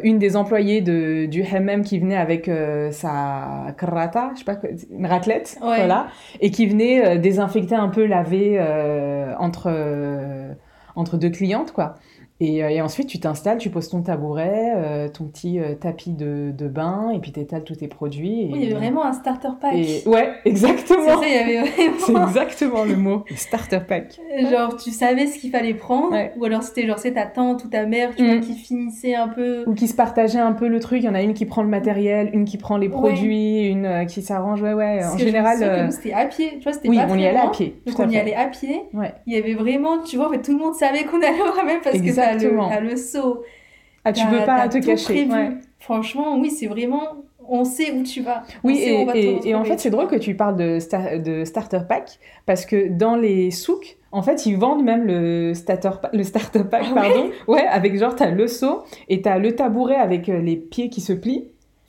une 0.02 0.18
des 0.18 0.36
employées 0.36 0.80
de, 0.80 1.26
du 1.26 1.42
HMM 1.44 1.82
qui 1.82 1.98
venait 1.98 2.16
avec 2.16 2.48
euh, 2.48 2.90
sa 2.90 3.72
krata, 3.76 4.30
je 4.34 4.40
sais 4.40 4.44
pas, 4.44 4.56
quoi, 4.56 4.68
une 4.90 5.06
raclette, 5.06 5.56
Ouais. 5.62 5.76
voilà, 5.76 6.08
et 6.40 6.50
qui 6.50 6.66
venait 6.66 7.04
euh, 7.06 7.18
désinfecter 7.18 7.74
un 7.76 7.88
peu, 7.88 8.06
laver 8.06 8.56
euh, 8.58 9.32
entre, 9.38 9.68
euh, 9.68 10.52
entre 10.96 11.16
deux 11.16 11.30
clientes, 11.30 11.72
quoi. 11.72 11.94
Et, 12.40 12.64
euh, 12.64 12.68
et 12.70 12.80
ensuite, 12.80 13.06
tu 13.08 13.20
t'installes, 13.20 13.58
tu 13.58 13.68
poses 13.70 13.88
ton 13.90 14.00
tabouret, 14.02 14.72
euh, 14.74 15.08
ton 15.08 15.24
petit 15.26 15.58
euh, 15.60 15.74
tapis 15.74 16.12
de, 16.12 16.52
de 16.56 16.68
bain, 16.68 17.10
et 17.14 17.18
puis 17.18 17.32
tu 17.32 17.40
étales 17.40 17.64
tous 17.64 17.76
tes 17.76 17.86
produits. 17.88 18.42
Et, 18.44 18.50
Oui, 18.50 18.58
il 18.62 18.62
y 18.62 18.66
avait 18.72 18.74
vraiment 18.76 19.04
un 19.04 19.12
starter 19.12 19.48
pack. 19.60 19.74
et- 19.74 20.02
Ouais, 20.08 20.30
C'est 20.44 20.48
exactement. 20.50 21.20
ça, 21.20 21.26
il 21.26 21.34
y 21.34 21.36
avait 21.58 21.68
C'est 21.98 22.12
vraiment. 22.12 22.26
exactement 22.28 22.84
le 22.84 22.96
mot. 22.96 23.24
Starter 23.36 23.80
pack. 23.86 24.18
Genre, 24.50 24.76
tu 24.76 24.90
savais 24.90 25.26
ce 25.26 25.38
qu'il 25.38 25.50
fallait 25.50 25.74
prendre, 25.74 26.12
Ouais. 26.12 26.32
ou 26.38 26.44
alors 26.46 26.62
c'était 26.62 26.86
genre 26.86 26.98
c'est 26.98 27.12
ta 27.12 27.26
tante 27.26 27.64
ou 27.64 27.68
ta 27.68 27.84
mère, 27.84 28.14
tu 28.16 28.22
Mm. 28.22 28.26
vois, 28.26 28.36
qui 28.38 28.54
finissait 28.54 29.14
un 29.14 29.28
peu. 29.28 29.64
Ou 29.66 29.74
qui 29.74 29.86
se 29.86 29.94
partageaient 29.94 30.38
un 30.38 30.52
peu 30.52 30.68
le 30.68 30.80
truc. 30.80 31.00
Il 31.02 31.04
y 31.04 31.08
en 31.10 31.14
a 31.14 31.20
une 31.22 31.34
qui 31.34 31.44
prend 31.44 31.62
le 31.62 31.68
matériel, 31.68 32.30
une 32.32 32.46
qui 32.46 32.56
prend 32.56 32.76
les 32.78 32.86
Ouais. 32.88 32.92
produits, 32.94 33.66
une 33.68 33.84
euh, 33.84 34.04
qui 34.06 34.22
s'arrange. 34.22 34.62
Ouais, 34.62 34.72
ouais. 34.72 34.98
Parce 35.00 35.14
En 35.14 35.16
que 35.18 35.22
général. 35.24 35.58
que 35.88 35.94
c'était 35.94 36.12
à 36.14 36.24
pied, 36.26 36.52
tu 36.56 36.62
vois, 36.62 36.72
c'était 36.72 36.88
Oui, 36.88 36.96
pas 36.96 37.02
on 37.10 37.14
y 37.14 37.18
très 37.18 37.26
allait 37.28 37.38
à 37.38 37.42
loin. 37.42 37.50
pied. 37.50 37.76
Donc 37.86 38.00
à 38.00 38.04
on 38.04 38.08
y 38.08 38.16
allait 38.16 38.34
à 38.34 38.46
pied. 38.46 38.80
Ouais. 38.94 39.12
Il 39.26 39.34
y 39.34 39.36
avait 39.36 39.54
vraiment, 39.54 39.98
tu 40.02 40.16
vois, 40.16 40.28
en 40.28 40.30
fait, 40.30 40.40
tout 40.40 40.52
le 40.52 40.58
monde 40.58 40.74
savait 40.74 41.04
qu'on 41.04 41.18
allait 41.18 41.40
au 41.42 41.66
même 41.66 41.80
parce 41.84 42.00
que 42.00 42.10
t'as 42.36 42.80
le, 42.80 42.90
le 42.90 42.96
seau. 42.96 43.42
Ah, 44.04 44.12
tu 44.12 44.26
peux 44.26 44.44
pas 44.46 44.68
te 44.68 44.78
cacher. 44.78 45.26
ouais. 45.26 45.50
Franchement, 45.78 46.38
oui, 46.38 46.50
c'est 46.50 46.66
vraiment. 46.66 47.02
On 47.52 47.64
sait 47.64 47.90
où 47.92 48.02
tu 48.04 48.20
vas. 48.22 48.44
Oui, 48.62 48.78
et, 48.80 48.96
on 48.98 49.06
va 49.06 49.12
te 49.12 49.18
et- 49.18 49.40
et 49.48 49.54
en 49.54 49.64
fait, 49.64 49.78
c'est 49.80 49.90
drôle 49.90 50.06
que 50.06 50.16
tu 50.16 50.34
parles 50.36 50.56
de, 50.56 50.78
sta- 50.78 51.20
de 51.20 51.44
starter 51.44 51.80
pack 51.88 52.18
parce 52.46 52.64
que 52.64 52.88
dans 52.88 53.16
les 53.16 53.50
souks, 53.50 53.96
en 54.12 54.22
fait, 54.22 54.46
ils 54.46 54.56
vendent 54.56 54.84
même 54.84 55.04
le 55.04 55.52
starter, 55.54 55.88
le 56.12 56.22
starter 56.22 56.62
pack, 56.70 56.84
Ah 56.90 56.94
pardon. 56.94 57.30
Ouais, 57.48 57.66
avec 57.66 57.98
genre, 57.98 58.14
t'as 58.14 58.30
le 58.30 58.46
seau 58.46 58.82
et 59.08 59.20
t'as 59.22 59.38
le 59.38 59.54
tabouret 59.56 59.96
avec 59.96 60.28
euh, 60.28 60.38
les 60.40 60.54
pieds 60.56 60.90
qui 60.90 61.00
se 61.00 61.12
plient. 61.12 61.48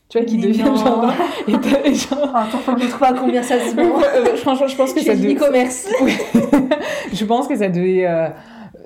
tu 0.10 0.18
vois, 0.18 0.26
qui 0.26 0.38
Mais 0.38 0.48
devient 0.48 0.64
non. 0.64 0.76
genre. 0.78 1.14
Et 1.48 1.52
t'as- 1.52 1.86
et 1.86 1.94
genre- 1.94 2.36
Attends, 2.36 2.58
faut 2.58 2.74
que 2.74 2.82
je 2.82 2.88
trouve 2.88 3.04
à 3.04 3.14
combien 3.14 3.44
ça 3.44 3.60
se 3.60 3.76
vend. 3.76 4.00
Euh, 4.02 4.36
franchement, 4.38 4.68
je 4.68 4.76
pense 4.76 4.94
que 4.94 5.02
ça 5.02 5.16
devait. 5.16 5.36
e-commerce. 5.36 5.88
Je 7.14 7.26
pense 7.26 7.48
que 7.48 7.56
ça 7.56 7.68
devait 7.70 8.06
euh, 8.08 8.30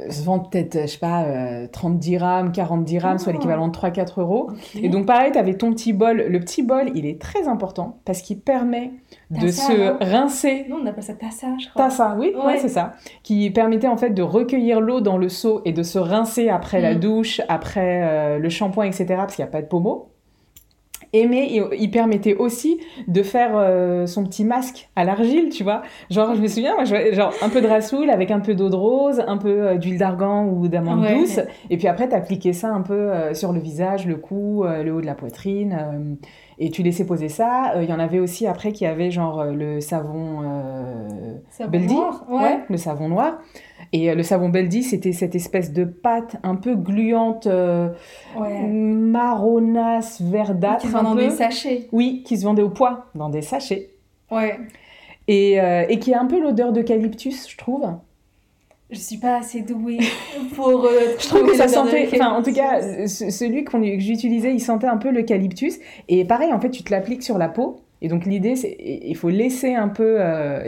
se 0.09 0.23
vendre 0.23 0.49
peut-être, 0.49 0.81
je 0.81 0.87
sais 0.87 0.97
pas, 0.97 1.23
euh, 1.23 1.67
30 1.71 1.97
dirhams, 1.99 2.51
40 2.51 2.83
dirhams, 2.83 3.17
soit 3.17 3.33
l'équivalent 3.33 3.67
de 3.67 3.73
3-4 3.73 4.19
euros. 4.21 4.49
Et 4.81 4.89
donc 4.89 5.05
pareil, 5.05 5.31
tu 5.31 5.37
avais 5.37 5.55
ton 5.55 5.71
petit 5.71 5.93
bol. 5.93 6.17
Le 6.17 6.39
petit 6.39 6.63
bol, 6.63 6.91
il 6.95 7.05
est 7.05 7.19
très 7.21 7.47
important 7.47 7.97
parce 8.05 8.21
qu'il 8.21 8.39
permet 8.39 8.91
de 9.31 9.39
Tassa, 9.47 9.67
se 9.67 9.81
hein. 9.81 9.97
rincer. 10.01 10.65
Nous, 10.69 10.75
on 10.81 10.85
appelle 10.85 11.03
ça 11.03 11.13
tassa, 11.13 11.47
je 11.61 11.69
crois. 11.69 11.83
Tassa, 11.85 12.15
oui, 12.19 12.33
ouais. 12.35 12.45
Ouais. 12.45 12.57
c'est 12.57 12.69
ça. 12.69 12.93
Qui 13.23 13.49
permettait 13.49 13.87
en 13.87 13.97
fait 13.97 14.11
de 14.11 14.21
recueillir 14.21 14.81
l'eau 14.81 15.01
dans 15.01 15.17
le 15.17 15.29
seau 15.29 15.61
et 15.65 15.71
de 15.71 15.83
se 15.83 15.97
rincer 15.99 16.49
après 16.49 16.81
la 16.81 16.93
Mm. 16.93 16.99
douche, 16.99 17.41
après 17.49 18.01
euh, 18.03 18.39
le 18.39 18.49
shampoing, 18.49 18.85
etc. 18.85 19.05
Parce 19.17 19.35
qu'il 19.35 19.43
n'y 19.43 19.49
a 19.49 19.51
pas 19.51 19.61
de 19.61 19.67
pommeau. 19.67 20.09
Et 21.13 21.27
mais 21.27 21.47
il, 21.51 21.63
il 21.79 21.91
permettait 21.91 22.35
aussi 22.35 22.79
de 23.07 23.23
faire 23.23 23.51
euh, 23.55 24.05
son 24.05 24.23
petit 24.25 24.43
masque 24.43 24.89
à 24.95 25.03
l'argile, 25.03 25.49
tu 25.49 25.63
vois. 25.63 25.81
Genre, 26.09 26.35
je 26.35 26.41
me 26.41 26.47
souviens, 26.47 26.75
moi, 26.75 26.83
je 26.83 26.89
voyais, 26.89 27.13
genre 27.13 27.33
un 27.41 27.49
peu 27.49 27.61
de 27.61 27.67
rassoul 27.67 28.09
avec 28.09 28.31
un 28.31 28.39
peu 28.39 28.53
d'eau 28.55 28.69
de 28.69 28.75
rose, 28.75 29.21
un 29.27 29.37
peu 29.37 29.67
euh, 29.67 29.75
d'huile 29.77 29.97
d'argan 29.97 30.45
ou 30.47 30.67
d'amande 30.67 31.01
Ouais. 31.01 31.15
douce. 31.19 31.39
Et 31.69 31.77
puis 31.77 31.87
après, 31.87 32.07
t'appliquais 32.09 32.53
ça 32.53 32.69
un 32.69 32.81
peu 32.81 32.93
euh, 32.93 33.33
sur 33.33 33.51
le 33.53 33.59
visage, 33.59 34.05
le 34.07 34.15
cou, 34.15 34.63
le 34.65 34.91
haut 34.91 35.01
de 35.01 35.05
la 35.05 35.15
poitrine. 35.15 36.17
et 36.57 36.69
tu 36.69 36.83
laissais 36.83 37.05
poser 37.05 37.29
ça. 37.29 37.73
Il 37.81 37.89
y 37.89 37.93
en 37.93 37.99
avait 37.99 38.19
aussi 38.19 38.47
après 38.47 38.71
qui 38.71 38.85
avait 38.85 39.11
genre 39.11 39.43
le 39.45 39.81
savon 39.81 40.41
Savon 41.49 41.69
Beldi. 41.69 41.93
noir, 41.95 42.25
ouais. 42.29 42.59
le 42.69 42.77
savon 42.77 43.09
noir. 43.09 43.39
Et 43.93 44.09
euh, 44.09 44.15
le 44.15 44.23
savon 44.23 44.49
Beldi, 44.49 44.83
c'était 44.83 45.11
cette 45.13 45.35
espèce 45.35 45.71
de 45.71 45.83
pâte 45.85 46.35
un 46.43 46.55
peu 46.55 46.75
gluante, 46.75 47.47
euh, 47.47 47.89
Ouais. 48.37 48.61
marronasse, 48.67 50.21
verdâtre. 50.21 50.81
Qui 50.81 50.87
se 50.87 50.95
un 50.95 51.01
vendent 51.01 51.17
dans 51.17 51.23
peu. 51.23 51.29
des 51.29 51.35
sachets. 51.35 51.87
Oui, 51.91 52.23
qui 52.25 52.37
se 52.37 52.43
vendait 52.45 52.61
au 52.61 52.69
poids, 52.69 53.05
dans 53.15 53.29
des 53.29 53.41
sachets. 53.41 53.89
Ouais. 54.31 54.59
Et, 55.27 55.59
euh, 55.59 55.85
et 55.89 55.99
qui 55.99 56.13
a 56.13 56.21
un 56.21 56.25
peu 56.25 56.39
l'odeur 56.39 56.71
d'eucalyptus, 56.71 57.49
je 57.49 57.57
trouve. 57.57 57.85
Je 58.91 58.99
suis 58.99 59.17
pas 59.17 59.37
assez 59.37 59.61
douée 59.61 59.97
pour. 60.55 60.85
euh, 60.85 60.89
Je 61.19 61.27
trouve 61.27 61.47
que 61.47 61.55
ça 61.55 61.67
sentait, 61.67 62.07
enfin 62.13 62.31
en 62.33 62.43
tout 62.43 62.53
cas, 62.53 63.07
celui 63.07 63.63
qu'on- 63.63 63.81
que 63.81 63.99
j'utilisais, 63.99 64.53
il 64.53 64.59
sentait 64.59 64.85
un 64.87 64.97
peu 64.97 65.09
l'eucalyptus. 65.09 65.79
Et 66.07 66.23
pareil, 66.25 66.53
en 66.53 66.59
fait, 66.59 66.69
tu 66.69 66.83
te 66.83 66.91
l'appliques 66.91 67.23
sur 67.23 67.37
la 67.39 67.49
peau. 67.49 67.77
Et 68.01 68.07
donc 68.09 68.25
l'idée, 68.25 68.55
c'est 68.55 68.77
il 68.79 69.15
faut 69.15 69.29
laisser 69.29 69.73
un 69.73 69.87
peu 69.87 70.19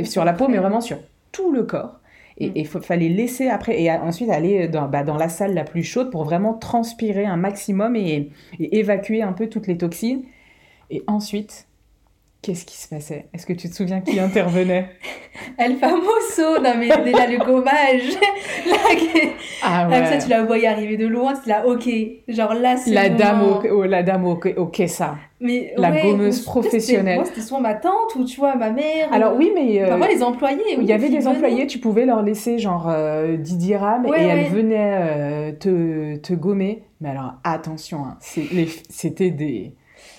sur 0.04 0.26
la 0.26 0.34
peau, 0.34 0.48
mais 0.48 0.58
vraiment 0.58 0.82
sur 0.82 0.98
tout 1.32 1.52
le 1.52 1.64
corps. 1.64 2.00
Et 2.38 2.50
Mm. 2.50 2.54
il 2.56 2.68
fallait 2.68 3.10
laisser 3.10 3.48
après, 3.50 3.82
et 3.82 3.92
ensuite 3.92 4.30
aller 4.30 4.68
dans, 4.68 4.88
bah, 4.88 5.04
dans 5.04 5.18
la 5.18 5.30
salle 5.30 5.54
la 5.56 5.64
plus 5.64 5.84
chaude 5.84 6.12
pour 6.12 6.24
vraiment 6.24 6.54
transpirer 6.54 7.26
un 7.26 7.38
maximum 7.38 7.96
et, 7.96 8.32
et 8.60 8.80
évacuer 8.80 9.22
un 9.24 9.34
peu 9.34 9.50
toutes 9.50 9.68
les 9.68 9.78
toxines. 9.78 10.24
Et 10.90 11.04
ensuite, 11.08 11.70
qu'est-ce 12.48 12.66
qui 12.66 12.78
se 12.78 12.88
passait? 12.88 13.26
Est-ce 13.34 13.46
que 13.46 13.52
tu 13.54 13.70
te 13.70 13.76
souviens 13.76 14.00
qui 14.00 14.18
intervenait? 14.20 14.88
El 15.58 15.76
famoso, 15.78 16.62
non 16.64 16.74
mais 16.80 16.88
déjà 17.04 17.28
le 17.28 17.38
gommage. 17.46 18.18
là, 18.70 18.96
qui- 18.96 19.30
Ah 19.62 19.88
Comme 19.92 20.06
ça, 20.06 20.18
tu 20.18 20.30
la 20.30 20.44
voyais 20.44 20.68
arriver 20.68 20.96
de 20.98 21.08
loin, 21.08 21.34
tu 21.34 21.50
là, 21.50 21.66
ok, 21.68 21.90
genre 22.30 22.54
là, 22.54 22.78
c'est 22.78 22.92
La 22.92 23.10
dame, 23.10 23.42
au, 23.44 23.68
au- 23.68 23.84
la 23.84 24.02
dame 24.02 24.26
au, 24.26 24.40
au 24.58 24.66
Kessa. 24.68 25.16
Mais, 25.42 25.74
la 25.78 25.92
ouais, 25.92 26.02
gommeuse 26.04 26.42
professionnelle. 26.44 27.20
c'était- 27.26 27.42
souvent 27.42 27.60
ma 27.62 27.74
tante 27.76 28.16
ou 28.16 28.24
tu 28.24 28.40
vois, 28.40 28.56
ma 28.56 28.70
mère. 28.72 29.12
Alors 29.12 29.34
ou- 29.36 29.38
oui, 29.38 29.52
mais 29.54 29.84
euh, 29.84 29.90
Parfois, 29.90 30.08
les 30.08 30.24
employés. 30.24 30.58
oui, 30.70 30.78
il 30.82 30.86
y 30.88 30.94
avait 30.94 31.10
des 31.10 31.20
venaient. 31.20 31.28
employés, 31.36 31.68
tu 31.68 31.78
pouvais 31.80 32.06
leur 32.06 32.24
laisser 32.24 32.58
genre 32.60 32.88
euh, 32.90 33.36
10 33.38 33.58
dirhams 33.58 34.06
Ouais, 34.06 34.22
et 34.24 34.26
ouais. 34.26 34.30
elles 34.46 34.52
venaient 34.52 34.98
euh, 35.00 35.52
te, 35.52 36.16
te 36.18 36.34
gommer. 36.34 36.84
Mais 37.02 37.10
alors 37.10 37.34
attention, 37.44 38.00
hein, 38.06 38.18
c'est- 38.22 38.48
c'était 38.90 39.30
des, 39.32 39.74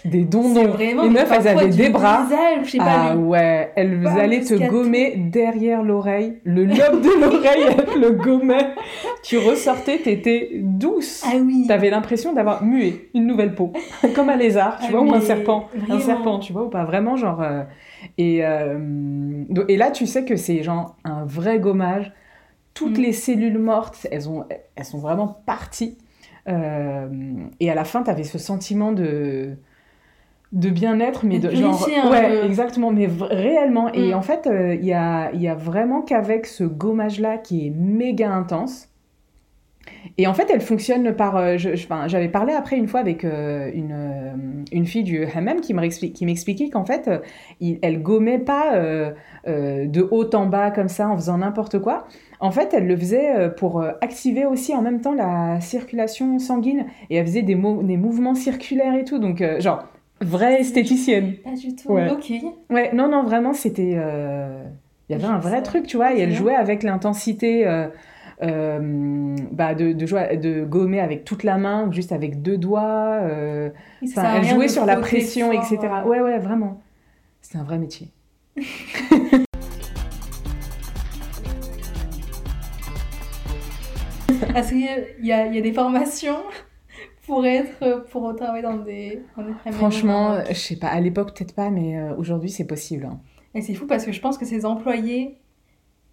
des 0.04 0.24
dondons. 0.24 0.68
vraiment. 0.68 1.02
Les 1.02 1.10
meufs, 1.10 1.30
elles 1.32 1.48
avaient 1.48 1.68
des 1.68 1.88
bras. 1.88 2.24
visage, 2.24 2.64
je 2.66 2.70
sais 2.72 2.78
Ah 2.80 3.10
pas. 3.10 3.16
ouais, 3.16 3.72
elles 3.76 4.06
allaient 4.06 4.40
te 4.40 4.54
gommer 4.70 5.14
derrière 5.16 5.82
l'oreille, 5.82 6.38
le 6.44 6.64
lobe 6.64 7.00
de 7.02 7.20
l'oreille, 7.20 7.62
elles 7.94 8.00
le 8.00 8.10
gommaient. 8.12 8.74
Tu 9.22 9.38
ressortais, 9.38 9.98
t'étais 9.98 10.50
douce. 10.62 11.22
Ah 11.26 11.36
oui. 11.42 11.64
T'avais 11.66 11.90
l'impression 11.90 12.32
d'avoir 12.32 12.62
mué 12.64 13.10
une 13.14 13.26
nouvelle 13.26 13.54
peau, 13.54 13.72
comme 14.14 14.28
un 14.30 14.36
lézard, 14.36 14.78
tu 14.78 14.86
Ah, 14.88 14.90
vois, 14.92 15.00
ou 15.02 15.12
un 15.14 15.20
serpent. 15.20 15.68
Un 15.90 16.00
serpent, 16.00 16.38
tu 16.38 16.52
vois, 16.52 16.64
ou 16.64 16.68
pas 16.70 16.84
vraiment, 16.84 17.16
genre. 17.16 17.42
euh, 17.42 17.62
et, 18.16 18.44
euh, 18.44 18.78
et 19.68 19.76
là, 19.76 19.90
tu 19.90 20.06
sais 20.06 20.24
que 20.24 20.36
c'est 20.36 20.62
genre 20.62 20.96
un 21.04 21.24
vrai 21.24 21.58
gommage. 21.58 22.12
Toutes 22.74 22.96
Mm. 22.98 23.02
les 23.02 23.12
cellules 23.12 23.58
mortes, 23.58 24.06
elles, 24.12 24.28
ont, 24.28 24.44
elles 24.76 24.84
sont 24.84 24.98
vraiment 24.98 25.26
parties. 25.46 25.98
Euh, 26.48 27.08
et 27.60 27.70
à 27.70 27.74
la 27.74 27.84
fin, 27.84 28.02
t'avais 28.02 28.22
ce 28.24 28.38
sentiment 28.38 28.92
de 28.92 29.56
de 30.52 30.70
bien-être, 30.70 31.24
mais 31.26 31.38
de 31.38 31.50
genre. 31.50 31.74
un 31.96 32.10
Ouais, 32.10 32.46
exactement, 32.46 32.90
mais 32.90 33.08
réellement. 33.20 33.92
Et 33.92 34.12
Mm. 34.12 34.14
en 34.14 34.22
fait, 34.22 34.46
euh, 34.46 34.74
il 34.74 34.84
y, 34.84 34.92
a, 34.94 35.30
y 35.34 35.46
a 35.48 35.54
vraiment 35.54 36.00
qu'avec 36.02 36.46
ce 36.46 36.64
gommage-là 36.64 37.36
qui 37.38 37.66
est 37.66 37.70
méga 37.70 38.30
intense. 38.32 38.88
Et 40.18 40.26
en 40.26 40.34
fait, 40.34 40.48
elle 40.52 40.60
fonctionne 40.60 41.14
par. 41.14 41.36
euh, 41.36 41.56
je- 41.56 41.74
je- 41.74 41.84
enfin, 41.84 42.08
J'avais 42.08 42.28
parlé 42.28 42.52
après 42.52 42.76
une 42.76 42.88
fois 42.88 43.00
avec 43.00 43.24
euh, 43.24 43.70
une, 43.72 43.92
euh, 43.92 44.32
une 44.72 44.86
fille 44.86 45.02
du 45.02 45.24
hammam 45.26 45.60
qui 45.60 45.72
m'expliquait 45.74 46.68
qu'en 46.70 46.84
fait, 46.84 47.08
euh, 47.08 47.18
il- 47.60 47.78
elle 47.82 48.02
gommait 48.02 48.38
pas 48.38 48.74
euh, 48.74 49.12
euh, 49.46 49.86
de 49.86 50.06
haut 50.10 50.28
en 50.34 50.46
bas 50.46 50.70
comme 50.70 50.88
ça 50.88 51.08
en 51.08 51.16
faisant 51.16 51.38
n'importe 51.38 51.78
quoi. 51.78 52.06
En 52.40 52.50
fait, 52.50 52.74
elle 52.74 52.86
le 52.86 52.96
faisait 52.96 53.34
euh, 53.36 53.48
pour 53.48 53.80
euh, 53.80 53.92
activer 54.00 54.44
aussi 54.46 54.74
en 54.74 54.82
même 54.82 55.00
temps 55.00 55.14
la 55.14 55.60
circulation 55.60 56.38
sanguine 56.38 56.86
et 57.10 57.16
elle 57.16 57.26
faisait 57.26 57.42
des, 57.42 57.54
mo- 57.54 57.82
des 57.82 57.96
mouvements 57.96 58.34
circulaires 58.34 58.94
et 58.94 59.04
tout. 59.04 59.18
Donc, 59.18 59.40
euh, 59.40 59.58
genre, 59.60 59.84
vraie 60.20 60.60
esthéticienne. 60.60 61.34
Pas 61.44 61.54
du 61.54 61.74
tout. 61.74 61.92
Ouais. 61.92 62.10
Ok. 62.10 62.32
Ouais, 62.70 62.92
non, 62.94 63.08
non, 63.08 63.22
vraiment, 63.22 63.52
c'était. 63.52 63.94
euh, 63.96 64.62
Il 65.08 65.12
y 65.12 65.14
avait 65.14 65.32
un 65.32 65.38
vrai 65.38 65.62
truc, 65.62 65.86
tu 65.86 65.96
vois, 65.96 66.14
et 66.14 66.20
elle 66.20 66.34
jouait 66.34 66.54
avec 66.54 66.82
l'intensité 66.82 67.66
euh, 67.66 67.88
euh, 68.42 69.36
bah, 69.52 69.74
de, 69.74 69.92
de, 69.92 70.06
jouer, 70.06 70.36
de 70.36 70.64
gommer 70.64 71.00
avec 71.00 71.24
toute 71.24 71.42
la 71.44 71.56
main 71.58 71.86
ou 71.86 71.92
juste 71.92 72.12
avec 72.12 72.42
deux 72.42 72.58
doigts. 72.58 73.18
euh, 73.22 73.70
elle 74.02 74.44
jouait 74.44 74.68
sur 74.68 74.84
la 74.86 74.96
pression, 74.96 75.50
etc. 75.52 75.78
Ouais, 76.06 76.20
ouais, 76.20 76.38
vraiment. 76.38 76.80
C'est 77.40 77.58
un 77.58 77.64
vrai 77.64 77.78
métier. 77.78 78.08
Est-ce 84.54 84.68
qu'il 84.70 84.80
y, 85.22 85.26
y 85.28 85.32
a 85.32 85.60
des 85.60 85.72
formations 85.72 86.38
pour 87.28 87.46
être 87.46 88.06
pour 88.10 88.34
travailler 88.34 88.62
dans 88.64 88.76
des, 88.78 89.22
dans 89.36 89.44
des 89.44 89.52
hammams 89.64 89.74
Franchement, 89.74 90.38
je 90.48 90.54
sais 90.54 90.76
pas, 90.76 90.88
à 90.88 90.98
l'époque 91.00 91.36
peut-être 91.36 91.54
pas, 91.54 91.70
mais 91.70 91.96
euh, 91.96 92.16
aujourd'hui 92.16 92.50
c'est 92.50 92.66
possible. 92.66 93.04
hein. 93.04 93.20
Et 93.54 93.62
c'est 93.62 93.74
fou 93.74 93.86
parce 93.86 94.04
que 94.04 94.10
je 94.12 94.20
pense 94.20 94.36
que 94.36 94.44
ces 94.44 94.64
employés, 94.66 95.36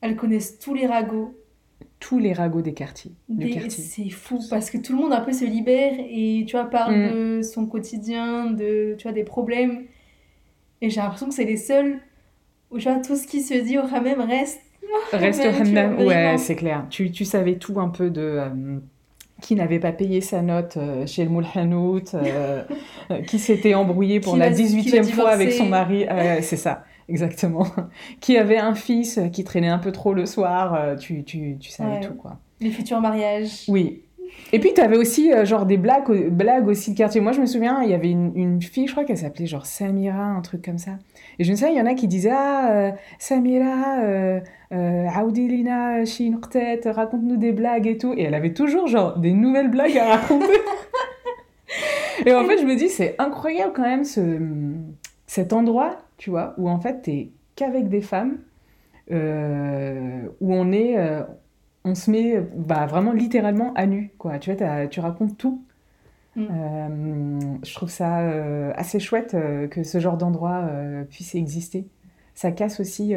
elles 0.02 0.16
connaissent 0.16 0.60
tous 0.60 0.74
les 0.74 0.86
ragots. 0.86 1.36
Tous 2.00 2.20
les 2.20 2.34
ragots 2.34 2.62
des 2.62 2.74
quartiers. 2.74 3.12
Des- 3.30 3.50
quartier. 3.50 3.70
C'est 3.84 4.10
fou 4.10 4.40
parce 4.50 4.70
que 4.70 4.78
tout 4.78 4.94
le 4.94 5.00
monde 5.02 5.14
un 5.14 5.22
peu 5.22 5.32
se 5.34 5.44
libère 5.46 5.94
et 5.98 6.44
tu 6.48 6.56
vois 6.56 6.66
parle 6.70 6.96
Mm. 6.96 7.12
de 7.14 7.42
son 7.42 7.66
quotidien, 7.66 8.52
de 8.52 8.96
tu 8.98 9.04
vois 9.04 9.12
des 9.14 9.24
problèmes. 9.24 9.86
Et 10.82 10.90
j'ai 10.90 11.02
l'impression 11.02 11.28
que 11.28 11.34
c'est 11.34 11.46
les 11.46 11.58
seuls 11.58 12.00
où 12.72 12.78
tu 12.78 12.84
vois 12.90 13.00
tout 13.00 13.16
ce 13.16 13.26
qui 13.28 13.42
se 13.42 13.54
dit 13.54 13.78
au 13.78 13.82
hammam 13.84 14.22
reste. 14.22 14.60
Reste 15.12 15.42
au 15.46 16.04
ouais, 16.06 16.38
c'est 16.38 16.56
clair. 16.56 16.86
Tu, 16.90 17.12
tu 17.12 17.26
savais 17.26 17.56
tout 17.56 17.80
un 17.80 17.90
peu 17.90 18.10
de 18.10 18.22
euh, 18.22 18.80
qui 19.42 19.56
n'avait 19.56 19.80
pas 19.80 19.92
payé 19.92 20.22
sa 20.22 20.42
note 20.42 20.78
euh, 20.78 21.06
chez 21.06 21.24
le 21.24 21.30
Moulhanout, 21.30 22.14
euh, 22.14 22.64
qui 23.28 23.38
s'était 23.40 23.74
embrouillé 23.74 24.20
pour 24.20 24.34
Qui 24.34 24.40
la 24.40 24.50
va- 24.50 24.56
qui 24.56 24.64
va 24.92 25.00
18e 25.02 25.04
fois 25.12 25.30
avec 25.32 25.52
son 25.52 25.66
mari. 25.66 26.06
C'est 26.42 26.56
ça, 26.58 26.84
exactement. 27.10 27.68
qui 28.22 28.38
avait 28.38 28.58
un 28.58 28.74
fils 28.76 29.20
qui 29.34 29.44
traînait 29.44 29.68
un 29.70 29.80
peu 29.80 29.92
trop 29.92 30.14
le 30.14 30.26
soir. 30.26 30.74
euh, 30.74 30.96
tu, 30.96 31.24
tu, 31.24 31.58
tu 31.60 31.70
savais 31.70 31.96
Ouais. 31.96 32.00
tout, 32.02 32.14
quoi. 32.16 32.40
Les 32.62 32.72
futurs 32.72 33.02
mariages. 33.02 33.66
Oui. 33.68 34.04
Et 34.54 34.60
puis, 34.60 34.74
tu 34.74 34.82
avais 34.82 34.98
aussi, 34.98 35.34
euh, 35.34 35.44
genre, 35.44 35.66
des 35.66 35.78
blagues, 35.78 36.30
blagues 36.30 36.68
aussi 36.68 36.92
de 36.92 36.98
quartier. 36.98 37.20
Moi, 37.20 37.32
je 37.32 37.42
me 37.42 37.46
souviens, 37.46 37.82
il 37.84 37.90
y 37.90 37.94
avait 37.94 38.12
une, 38.12 38.62
fille, 38.62 38.88
je 38.88 38.92
crois 38.92 39.04
qu'elle 39.04 39.18
s'appelait 39.18 39.48
genre 39.48 39.66
Samira, 39.66 40.24
un 40.24 40.42
truc 40.42 40.64
comme 40.64 40.78
ça. 40.78 40.92
Et 41.40 41.44
je 41.44 41.52
me 41.52 41.56
souviens, 41.56 41.74
il 41.74 41.78
y 41.78 41.82
en 41.82 41.86
a 41.86 41.94
qui 41.94 42.08
disaient 42.08 42.32
Ah, 42.32 42.72
euh, 42.72 42.92
Samira, 43.20 44.00
euh, 44.04 44.40
euh, 44.72 45.08
Aoudilina, 45.14 46.06
Shinqtet, 46.06 46.82
raconte-nous 46.86 47.38
des 47.38 47.52
blagues 47.52 47.88
et 47.88 47.98
tout. 47.98 48.14
Et 48.16 48.24
elle 48.24 48.34
avait 48.34 48.54
toujours, 48.54 48.88
genre, 48.88 49.18
des 49.18 49.34
nouvelles 49.34 49.70
blagues 49.70 49.98
à 49.98 50.16
raconter. 50.16 50.46
et 52.26 52.34
en 52.34 52.46
fait, 52.46 52.58
je 52.58 52.66
me 52.66 52.76
dis, 52.76 52.90
c'est 52.90 53.16
incroyable 53.20 53.74
quand 53.76 53.84
même 53.84 54.04
ce, 54.04 54.40
cet 55.28 55.54
endroit, 55.54 55.98
tu 56.18 56.30
vois, 56.30 56.54
où 56.58 56.70
en 56.70 56.80
fait, 56.80 57.02
t'es 57.02 57.30
qu'avec 57.56 57.90
des 57.90 58.02
femmes, 58.02 58.38
euh, 59.12 60.22
où 60.40 60.54
on 60.54 60.72
est. 60.72 60.96
on 61.86 61.96
se 61.96 62.12
met 62.12 62.40
bah, 62.56 62.86
vraiment 62.88 63.14
littéralement 63.14 63.74
à 63.76 63.86
nu, 63.86 64.12
quoi. 64.18 64.40
Tu 64.40 64.52
vois, 64.54 64.88
tu 64.88 65.00
racontes 65.00 65.38
tout. 65.38 65.64
Mm. 66.36 66.48
Euh, 66.52 67.40
je 67.64 67.74
trouve 67.74 67.90
ça 67.90 68.20
euh, 68.20 68.74
assez 68.76 69.00
chouette 69.00 69.36
euh, 69.36 69.68
que 69.70 69.84
ce 69.84 70.00
genre 70.00 70.18
d'endroit 70.18 70.68
puisse 71.10 71.36
exister. 71.36 71.88
Ça 72.34 72.52
casse 72.52 72.82
aussi, 72.82 73.14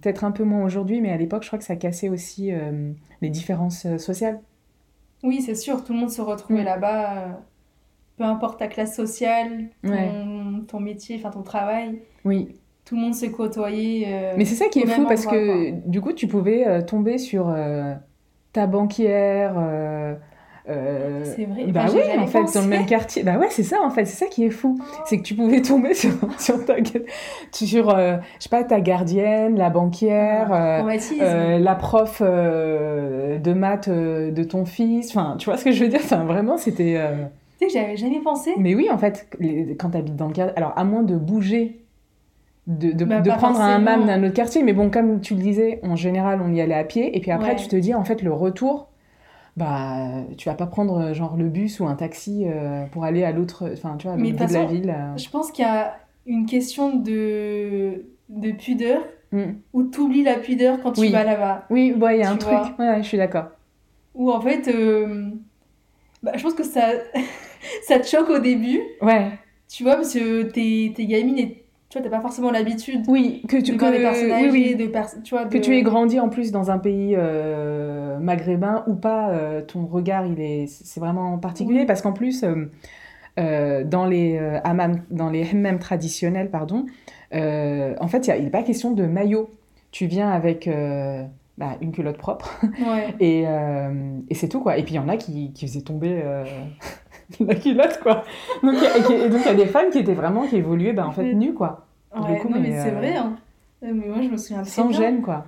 peut-être 0.00 0.22
un 0.22 0.30
peu 0.30 0.44
moins 0.44 0.62
aujourd'hui, 0.64 1.00
mais 1.00 1.10
à 1.10 1.16
l'époque, 1.16 1.42
je 1.42 1.48
crois 1.48 1.58
que 1.58 1.64
ça 1.64 1.74
cassait 1.74 2.08
aussi 2.08 2.52
les 3.20 3.28
différences 3.28 3.96
sociales. 3.96 4.38
Oui, 5.24 5.42
c'est 5.42 5.56
sûr, 5.56 5.82
tout 5.82 5.92
le 5.92 5.98
monde 5.98 6.10
se 6.10 6.20
retrouvait 6.22 6.62
Mm. 6.62 6.66
là-bas, 6.66 7.40
peu 8.18 8.22
importe 8.24 8.60
ta 8.60 8.68
classe 8.68 8.94
sociale, 8.94 9.70
ton, 9.82 9.90
Ouais. 9.90 10.10
ton 10.68 10.78
métier, 10.78 11.16
enfin 11.16 11.30
ton 11.30 11.42
travail, 11.42 12.02
Oui. 12.24 12.54
Tout 12.84 12.94
le 12.96 13.00
monde 13.00 13.14
se 13.14 13.26
côtoyait. 13.26 14.04
euh, 14.08 14.34
Mais 14.36 14.44
c'est 14.44 14.54
ça 14.56 14.66
qui 14.68 14.80
est 14.80 14.86
fou 14.86 15.06
parce 15.06 15.26
que 15.26 15.70
du 15.88 16.00
coup, 16.00 16.12
tu 16.12 16.26
pouvais 16.26 16.66
euh, 16.66 16.82
tomber 16.82 17.18
sur 17.18 17.48
euh, 17.48 17.94
ta 18.52 18.66
banquière. 18.66 19.54
C'est 21.24 21.44
vrai, 21.44 21.64
Bah 21.72 21.82
enfin, 21.86 21.94
oui, 21.96 22.02
en 22.20 22.26
fait, 22.26 22.44
dans 22.54 22.62
le 22.62 22.68
même 22.68 22.86
quartier. 22.86 23.24
Bah 23.24 23.36
ouais, 23.36 23.48
c'est 23.50 23.64
ça, 23.64 23.80
en 23.82 23.90
fait, 23.90 24.04
c'est 24.04 24.24
ça 24.24 24.26
qui 24.30 24.44
est 24.44 24.50
fou. 24.50 24.78
C'est 25.06 25.18
que 25.18 25.22
tu 25.22 25.34
pouvais 25.34 25.60
tomber 25.62 25.92
sur, 25.94 26.12
sur 26.38 26.64
ta, 26.64 26.74
sur, 27.52 27.90
je 27.90 28.18
sais 28.38 28.48
pas, 28.48 28.62
ta 28.62 28.80
gardienne, 28.80 29.56
la 29.56 29.70
banquière, 29.70 30.52
euh, 30.52 31.58
la 31.58 31.74
prof 31.74 32.22
de 32.22 33.52
maths 33.52 33.88
de 33.88 34.44
ton 34.44 34.64
fils. 34.64 35.10
Enfin, 35.10 35.36
tu 35.38 35.46
vois 35.46 35.56
ce 35.56 35.64
que 35.64 35.72
je 35.72 35.82
veux 35.82 35.88
dire? 35.90 36.00
Enfin, 36.02 36.24
vraiment, 36.24 36.56
c'était. 36.56 37.00
Tu 37.58 37.66
sais 37.66 37.66
que 37.66 37.72
j'avais 37.72 37.96
jamais 37.96 38.20
pensé. 38.20 38.52
Mais 38.56 38.74
oui, 38.74 38.88
en 38.90 38.98
fait, 38.98 39.26
les- 39.40 39.76
quand 39.76 39.90
tu 39.90 39.98
habites 39.98 40.16
dans 40.16 40.28
le 40.28 40.32
quartier, 40.32 40.56
alors 40.56 40.72
à 40.76 40.84
moins 40.84 41.02
de 41.02 41.16
bouger, 41.16 41.81
de, 42.66 42.92
de, 42.92 43.04
Bah, 43.04 43.20
de 43.20 43.30
prendre 43.30 43.60
un. 43.60 43.78
MAM 43.78 44.06
d'un 44.06 44.22
autre 44.24 44.34
quartier, 44.34 44.62
mais 44.62 44.72
bon, 44.72 44.90
comme 44.90 45.20
tu 45.20 45.34
le 45.34 45.40
disais, 45.40 45.80
en 45.82 45.96
général, 45.96 46.40
on 46.42 46.52
y 46.52 46.60
allait 46.60 46.74
à 46.74 46.84
pied, 46.84 47.16
et 47.16 47.20
puis 47.20 47.30
après, 47.30 47.50
Ouais. 47.50 47.56
tu 47.56 47.68
te 47.68 47.76
dis, 47.76 47.94
en 47.94 48.04
fait, 48.04 48.22
le 48.22 48.32
retour, 48.32 48.88
bah, 49.56 50.24
tu 50.38 50.48
vas 50.48 50.54
pas 50.54 50.66
prendre 50.66 50.98
euh, 50.98 51.14
genre 51.14 51.36
le 51.36 51.48
bus 51.48 51.80
ou 51.80 51.86
un 51.86 51.94
taxi 51.96 52.44
euh, 52.46 52.86
pour 52.86 53.04
aller 53.04 53.24
à 53.24 53.32
l'autre, 53.32 53.68
enfin, 53.72 53.96
tu 53.98 54.06
vois, 54.06 54.14
à 54.14 54.16
l'autre 54.16 54.36
bout 54.36 54.46
de 54.46 54.52
la 54.52 54.64
ville. 54.66 54.90
euh. 54.90 55.16
Je 55.16 55.28
pense 55.28 55.50
qu'il 55.50 55.64
y 55.64 55.68
a 55.68 55.96
une 56.26 56.46
question 56.46 56.94
de, 56.96 58.04
de 58.28 58.52
pudeur 58.52 59.02
Mm. 59.32 59.52
où 59.72 59.84
tu 59.84 59.98
oublies 60.00 60.22
la 60.24 60.34
pudeur 60.34 60.78
quand 60.82 60.92
tu 60.92 61.00
Oui. 61.00 61.10
vas 61.10 61.24
là-bas. 61.24 61.64
Oui, 61.70 61.94
ouais, 61.98 62.18
il 62.18 62.20
y 62.20 62.22
a 62.22 62.28
un 62.30 62.32
Tu 62.34 62.40
truc, 62.40 62.50
vois. 62.58 62.74
ouais, 62.78 62.88
ouais, 62.90 63.02
je 63.02 63.08
suis 63.08 63.16
d'accord. 63.16 63.46
Où 64.14 64.30
en 64.30 64.40
fait, 64.42 64.68
euh, 64.68 65.30
bah, 66.22 66.32
je 66.36 66.42
pense 66.42 66.54
que 66.54 66.64
ça, 66.64 66.90
ça 67.86 67.98
te 67.98 68.06
choque 68.06 68.28
au 68.30 68.38
début, 68.38 68.80
Ouais, 69.00 69.30
tu 69.68 69.82
vois, 69.84 69.96
parce 69.96 70.12
que 70.14 70.42
t'es, 70.42 70.92
t'es 70.94 71.06
gamine 71.06 71.38
et 71.38 71.61
tu 71.92 71.98
vois, 71.98 72.08
t'as 72.08 72.16
pas 72.16 72.22
forcément 72.22 72.50
l'habitude 72.50 73.04
oui, 73.06 73.42
que 73.46 73.58
tu, 73.58 73.72
de 73.72 73.78
voir 73.78 73.92
que, 73.92 73.96
des 73.98 74.02
personnes 74.02 74.26
oui, 74.28 74.32
âgées, 74.32 74.50
oui. 74.50 74.74
de 74.76 74.86
pers- 74.86 75.22
tu 75.22 75.34
vois, 75.34 75.44
Que 75.44 75.58
tu 75.58 75.76
aies 75.76 75.82
grandi 75.82 76.18
en 76.20 76.30
plus 76.30 76.50
dans 76.50 76.70
un 76.70 76.78
pays 76.78 77.14
euh, 77.18 78.18
maghrébin 78.18 78.82
ou 78.86 78.94
pas, 78.94 79.28
euh, 79.28 79.60
ton 79.60 79.84
regard, 79.84 80.24
il 80.24 80.40
est, 80.40 80.68
c'est 80.68 81.00
vraiment 81.00 81.36
particulier 81.36 81.80
Oui. 81.80 81.84
parce 81.86 82.00
qu'en 82.00 82.14
plus, 82.14 82.46
euh, 83.38 83.84
dans 83.84 84.06
les 84.06 84.38
hammams, 84.64 85.02
dans 85.10 85.28
les 85.28 85.46
hammams 85.50 85.78
traditionnels, 85.78 86.50
pardon, 86.50 86.86
en 87.34 88.08
fait, 88.08 88.26
il 88.38 88.44
n'est 88.44 88.50
pas 88.50 88.62
question 88.62 88.92
de 88.92 89.04
maillot. 89.04 89.50
Tu 89.90 90.06
viens 90.06 90.30
avec 90.30 90.70
bah, 91.58 91.76
une 91.82 91.92
culotte 91.92 92.16
propre 92.16 92.58
Ouais. 92.62 93.14
et, 93.20 93.44
et 94.30 94.34
c'est 94.34 94.48
tout 94.48 94.60
quoi. 94.60 94.78
Et 94.78 94.82
puis 94.82 94.94
il 94.94 94.96
y 94.96 95.00
en 95.00 95.10
a 95.10 95.18
qui, 95.18 95.52
qui 95.52 95.66
faisaient 95.66 95.82
tomber 95.82 96.22
la 97.40 97.54
culotte 97.54 98.00
quoi. 98.02 98.24
Donc 98.62 98.74
et, 98.74 99.28
donc 99.28 99.40
il 99.44 99.46
y 99.46 99.50
a 99.50 99.54
des 99.54 99.66
femmes 99.66 99.90
qui 99.90 99.98
étaient 99.98 100.14
vraiment 100.14 100.46
qui 100.46 100.56
évoluaient 100.56 100.92
bah, 100.92 101.06
en 101.06 101.12
fait 101.12 101.32
nues 101.34 101.54
quoi, 101.54 101.86
Ouais, 102.14 102.38
coup, 102.38 102.48
non, 102.48 102.60
mais, 102.60 102.68
mais, 102.70 102.80
c'est 102.82 102.90
euh, 102.90 102.98
vrai, 102.98 103.16
hein. 103.16 103.36
Euh, 103.84 103.92
Mais 103.94 104.06
moi, 104.08 104.18
je 104.22 104.28
me 104.28 104.36
souviens 104.36 104.64
sans 104.64 104.86
bien. 104.88 104.98
gêne 104.98 105.22
quoi. 105.22 105.46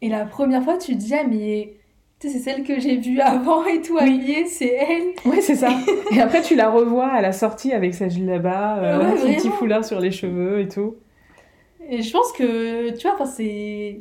Et 0.00 0.08
la 0.08 0.24
première 0.24 0.62
fois, 0.62 0.76
tu 0.78 0.92
te 0.92 0.98
dis, 0.98 1.14
ah, 1.14 1.24
mais 1.28 1.74
tu 2.18 2.28
sais, 2.28 2.34
c'est 2.34 2.40
celle 2.50 2.64
que 2.64 2.78
j'ai 2.78 2.96
vue 2.96 3.20
avant 3.20 3.64
et 3.64 3.80
tout, 3.80 3.96
Oui. 4.00 4.44
c'est 4.46 4.74
elle. 4.74 5.30
Ouais, 5.30 5.40
c'est 5.40 5.54
ça. 5.54 5.70
Et 6.12 6.20
après, 6.20 6.42
tu 6.42 6.54
la 6.56 6.70
revois 6.70 7.06
à 7.08 7.20
la 7.20 7.32
sortie 7.32 7.72
avec 7.72 7.94
sa 7.94 8.06
là-bas, 8.06 8.78
euh, 8.78 8.98
Ouais, 8.98 9.16
son 9.18 9.26
petit 9.34 9.48
foulard 9.48 9.84
sur 9.84 9.98
les 10.00 10.10
cheveux 10.10 10.60
et 10.60 10.68
tout. 10.68 10.96
Et 11.88 12.02
je 12.02 12.12
pense 12.12 12.32
que, 12.32 12.90
tu 12.96 13.06
vois, 13.06 13.14
enfin, 13.14 13.26
c'est. 13.26 14.00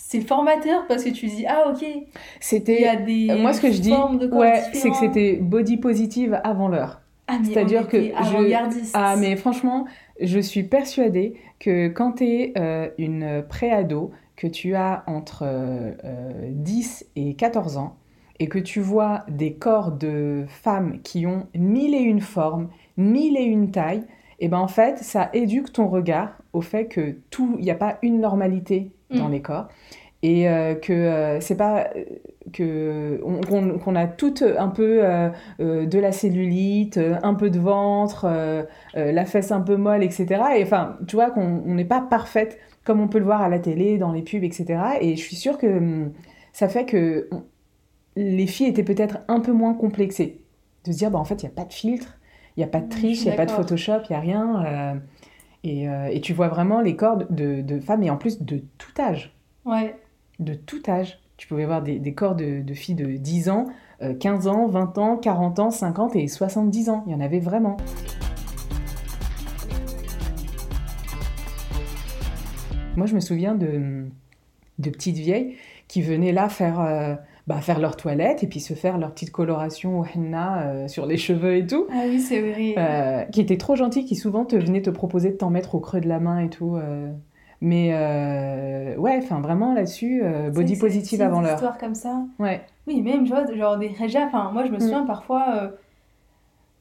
C'est 0.00 0.20
formateur 0.20 0.86
parce 0.86 1.04
que 1.04 1.10
tu 1.10 1.26
dis, 1.26 1.44
ah, 1.46 1.64
ok, 1.70 1.82
il 1.82 1.88
y 1.88 2.06
C'était. 2.40 2.86
a 2.86 2.96
des. 2.96 3.26
Moi, 3.40 3.52
ce 3.52 3.60
que 3.60 3.70
je 3.70 3.80
dis, 3.80 3.90
formes 3.90 4.18
de 4.18 4.26
corps 4.26 4.38
ouais, 4.38 4.62
c'est 4.72 4.90
que 4.90 4.96
c'était 4.96 5.34
body 5.34 5.76
positive 5.76 6.40
avant 6.44 6.68
l'heure. 6.68 7.02
Ah, 7.26 7.38
mais 7.38 7.52
c'est-à-dire 7.52 7.88
que 7.88 8.00
je-. 8.00 8.90
Ah, 8.94 9.16
mais 9.18 9.36
franchement, 9.36 9.86
je 10.20 10.38
suis 10.38 10.62
persuadée 10.62 11.34
que 11.58 11.88
quand 11.88 12.12
tu 12.12 12.24
es 12.24 12.54
une 12.96 13.44
préado, 13.48 14.12
que 14.38 14.46
tu 14.46 14.76
as 14.76 15.02
entre 15.08 15.42
euh, 15.42 15.92
euh, 16.04 16.48
10 16.52 17.06
et 17.16 17.34
14 17.34 17.76
ans, 17.76 17.96
et 18.38 18.48
que 18.48 18.60
tu 18.60 18.80
vois 18.80 19.24
des 19.28 19.54
corps 19.54 19.90
de 19.90 20.44
femmes 20.46 21.00
qui 21.02 21.26
ont 21.26 21.48
mille 21.54 21.92
et 21.92 21.98
une 21.98 22.20
formes, 22.20 22.68
mille 22.96 23.36
et 23.36 23.42
une 23.42 23.72
tailles, 23.72 24.06
et 24.40 24.48
ben 24.48 24.58
en 24.58 24.68
fait, 24.68 24.98
ça 24.98 25.30
éduque 25.32 25.72
ton 25.72 25.88
regard 25.88 26.38
au 26.52 26.60
fait 26.60 26.86
que 26.86 27.16
tout, 27.30 27.56
il 27.58 27.64
n'y 27.64 27.70
a 27.70 27.74
pas 27.74 27.98
une 28.02 28.20
normalité 28.20 28.92
dans 29.10 29.28
Mm. 29.28 29.32
les 29.32 29.42
corps. 29.42 29.68
Et 30.22 30.48
euh, 30.48 30.74
que 30.74 30.92
euh, 30.92 31.40
c'est 31.40 31.56
pas 31.56 31.90
euh, 31.96 32.04
que 32.52 33.20
on- 33.24 33.78
qu'on 33.78 33.94
a 33.94 34.06
toutes 34.08 34.42
un 34.42 34.68
peu 34.68 35.00
euh, 35.04 35.30
de 35.60 35.98
la 35.98 36.12
cellulite, 36.12 36.98
un 37.22 37.34
peu 37.34 37.50
de 37.50 37.58
ventre, 37.60 38.26
la 38.94 39.24
fesse 39.26 39.52
un 39.52 39.60
peu 39.60 39.76
molle, 39.76 40.02
etc. 40.02 40.58
Et 40.58 40.62
enfin, 40.64 40.96
tu 41.06 41.16
vois 41.16 41.30
qu'on 41.30 41.62
on 41.66 41.74
n'est 41.74 41.84
pas 41.84 42.00
parfaite 42.00 42.58
comme 42.84 43.00
on 43.00 43.08
peut 43.08 43.18
le 43.18 43.24
voir 43.26 43.42
à 43.42 43.48
la 43.48 43.58
télé, 43.58 43.98
dans 43.98 44.12
les 44.12 44.22
pubs, 44.22 44.42
etc. 44.44 44.80
Et 45.00 45.14
je 45.16 45.20
suis 45.22 45.36
sûre 45.36 45.58
que 45.58 45.66
hum, 45.66 46.12
ça 46.52 46.68
fait 46.68 46.84
que 46.86 47.28
on- 47.32 47.42
les 48.16 48.46
filles 48.48 48.68
étaient 48.68 48.82
peut-être 48.84 49.18
un 49.28 49.40
peu 49.40 49.52
moins 49.52 49.74
complexées. 49.74 50.40
De 50.84 50.92
se 50.92 50.98
dire, 50.98 51.10
bah, 51.10 51.18
en 51.18 51.24
fait, 51.24 51.42
il 51.42 51.46
n'y 51.46 51.52
a 51.52 51.54
pas 51.54 51.64
de 51.64 51.72
filtre, 51.72 52.17
il 52.58 52.62
n'y 52.62 52.64
a 52.64 52.66
pas 52.66 52.80
de 52.80 52.92
Je 52.92 52.98
triche, 52.98 53.20
il 53.20 53.26
n'y 53.26 53.30
a 53.32 53.36
pas 53.36 53.46
de. 53.46 53.52
Photoshop, 53.52 54.00
il 54.10 54.12
n'y 54.12 54.16
a 54.16 54.20
rien. 54.20 54.64
euh, 54.66 54.94
et, 55.62 55.88
euh, 55.88 56.08
et 56.08 56.20
tu 56.20 56.32
vois 56.32 56.48
vraiment 56.48 56.80
les 56.80 56.96
corps 56.96 57.16
de, 57.30 57.60
de 57.62 57.78
femmes, 57.78 58.02
et 58.02 58.10
en 58.10 58.16
plus 58.16 58.42
de 58.42 58.62
tout 58.78 58.90
âge 59.00 59.32
Ouais. 59.64 59.94
de 60.40 60.54
tout 60.54 60.82
âge. 60.88 61.20
Tu 61.36 61.46
pouvais 61.46 61.66
voir 61.66 61.82
des, 61.82 62.00
des 62.00 62.14
corps 62.14 62.34
de, 62.34 62.62
de 62.62 62.74
filles 62.74 62.96
de 62.96 63.16
10 63.16 63.48
ans, 63.48 63.66
euh, 64.02 64.12
15 64.12 64.48
ans, 64.48 64.66
20 64.66 64.98
ans, 64.98 65.16
40 65.16 65.60
ans, 65.60 65.70
50 65.70 66.16
et 66.16 66.26
70 66.26 66.90
ans. 66.90 67.04
Il 67.06 67.12
y 67.12 67.14
en 67.14 67.20
avait 67.20 67.38
vraiment. 67.38 67.76
Moi, 72.96 73.06
je 73.06 73.14
me 73.14 73.20
souviens 73.20 73.54
de, 73.54 74.06
de 74.78 74.90
petites 74.90 75.16
vieilles 75.18 75.54
qui 75.86 76.02
venaient 76.02 76.32
là 76.32 76.48
faire, 76.48 76.80
euh, 76.80 77.14
bah, 77.48 77.60
faire 77.62 77.80
leur 77.80 77.96
toilette 77.96 78.44
et 78.44 78.46
puis 78.46 78.60
se 78.60 78.74
faire 78.74 78.98
leur 78.98 79.10
petite 79.12 79.32
coloration 79.32 79.98
au 80.00 80.04
henna 80.04 80.62
euh, 80.68 80.86
sur 80.88 81.06
les 81.06 81.16
cheveux 81.16 81.56
et 81.56 81.66
tout. 81.66 81.86
Ah 81.90 82.02
oui, 82.06 82.20
c'est 82.20 82.40
vrai. 82.40 82.74
Euh, 82.76 83.22
qui 83.24 83.40
étaient 83.40 83.56
trop 83.56 83.74
gentils, 83.74 84.04
qui 84.04 84.14
souvent 84.16 84.44
te 84.44 84.54
venaient 84.54 84.82
te 84.82 84.90
proposer 84.90 85.30
de 85.30 85.36
t'en 85.36 85.48
mettre 85.50 85.74
au 85.74 85.80
creux 85.80 86.00
de 86.00 86.08
la 86.08 86.20
main 86.20 86.38
et 86.40 86.50
tout. 86.50 86.76
euh. 86.76 87.10
Mais 87.60 87.88
ouais, 88.98 89.18
enfin 89.22 89.40
vraiment 89.40 89.74
là-dessus, 89.74 90.22
body 90.54 90.76
positive 90.76 91.22
avant 91.22 91.40
des 91.40 91.46
l'heure. 91.46 91.54
histoires 91.56 91.78
comme 91.78 91.94
ça. 91.96 92.22
Ouais. 92.38 92.60
Oui, 92.86 93.02
même, 93.02 93.24
tu 93.24 93.30
vois, 93.32 93.44
genre 93.52 93.76
des 93.78 93.88
régias. 93.88 94.26
Enfin, 94.26 94.50
moi, 94.52 94.64
je 94.64 94.70
Mm. 94.70 94.74
me 94.74 94.78
souviens 94.78 95.04
parfois. 95.06 95.72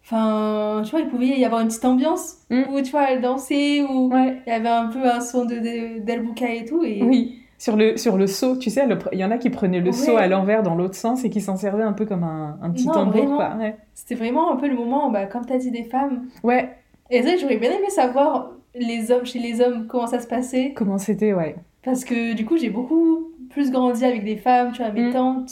Enfin, 0.04 0.82
tu 0.86 0.92
vois, 0.92 1.02
il 1.02 1.08
pouvait 1.10 1.28
y 1.28 1.44
avoir 1.46 1.62
une 1.62 1.68
petite 1.68 1.84
ambiance 1.86 2.38
Mm. 2.50 2.62
où, 2.72 2.82
tu 2.82 2.92
vois, 2.92 3.12
elle 3.12 3.22
dansait, 3.22 3.82
où 3.82 4.10
Ouais. 4.14 4.38
il 4.46 4.50
y 4.50 4.54
avait 4.54 4.70
un 4.70 4.88
peu 4.88 5.04
un 5.10 5.20
son 5.20 5.46
de, 5.46 5.56
et 5.56 6.66
tout. 6.66 6.84
Et... 6.84 7.02
Oui. 7.04 7.40
Sur 7.60 7.76
le, 7.76 7.98
sur 7.98 8.18
le 8.18 8.28
seau, 8.28 8.56
tu 8.56 8.70
sais, 8.70 8.88
il 9.14 9.20
y 9.20 9.26
en 9.26 9.32
a 9.32 9.38
qui 9.40 9.50
prenaient 9.50 9.80
le 9.80 9.88
Ouais. 9.88 9.92
seau 9.92 10.16
à 10.18 10.28
l'envers 10.28 10.62
dans 10.62 10.76
l'autre 10.76 10.94
sens 10.96 11.24
et 11.26 11.30
qui 11.32 11.42
s'en 11.42 11.56
servaient 11.58 11.84
un 11.84 11.94
peu 11.94 12.06
comme 12.06 12.24
un, 12.24 12.60
un 12.62 12.70
petit 12.70 12.86
Non, 12.86 12.94
tambour, 12.94 13.14
vraiment. 13.14 13.36
quoi. 13.38 13.56
Ouais. 13.58 13.76
C'était 13.96 14.14
vraiment 14.16 14.52
un 14.52 14.58
peu 14.58 14.68
le 14.68 14.76
moment, 14.76 15.10
bah, 15.10 15.26
comme 15.26 15.46
tu 15.46 15.54
as 15.54 15.58
dit, 15.58 15.72
des 15.72 15.84
femmes. 15.84 16.26
ouais, 16.44 16.70
Et 17.10 17.22
que 17.22 17.28
j'aurais 17.40 17.58
bien 17.58 17.72
aimé 17.72 17.90
savoir 17.90 18.52
les 18.76 19.10
hommes, 19.12 19.26
chez 19.26 19.40
les 19.40 19.60
hommes, 19.62 19.88
comment 19.88 20.06
ça 20.06 20.20
se 20.20 20.28
passait. 20.28 20.74
comment 20.76 21.00
c'était, 21.00 21.34
ouais. 21.34 21.56
Parce 21.84 22.06
que 22.06 22.34
du 22.34 22.46
coup, 22.46 22.58
j'ai 22.58 22.70
beaucoup 22.70 23.30
plus 23.50 23.72
grandi 23.72 24.06
avec 24.06 24.24
des 24.24 24.36
femmes, 24.38 24.72
tu 24.72 24.84
vois, 24.84 24.92
mes 24.92 25.10
Mm. 25.10 25.14
tantes. 25.14 25.52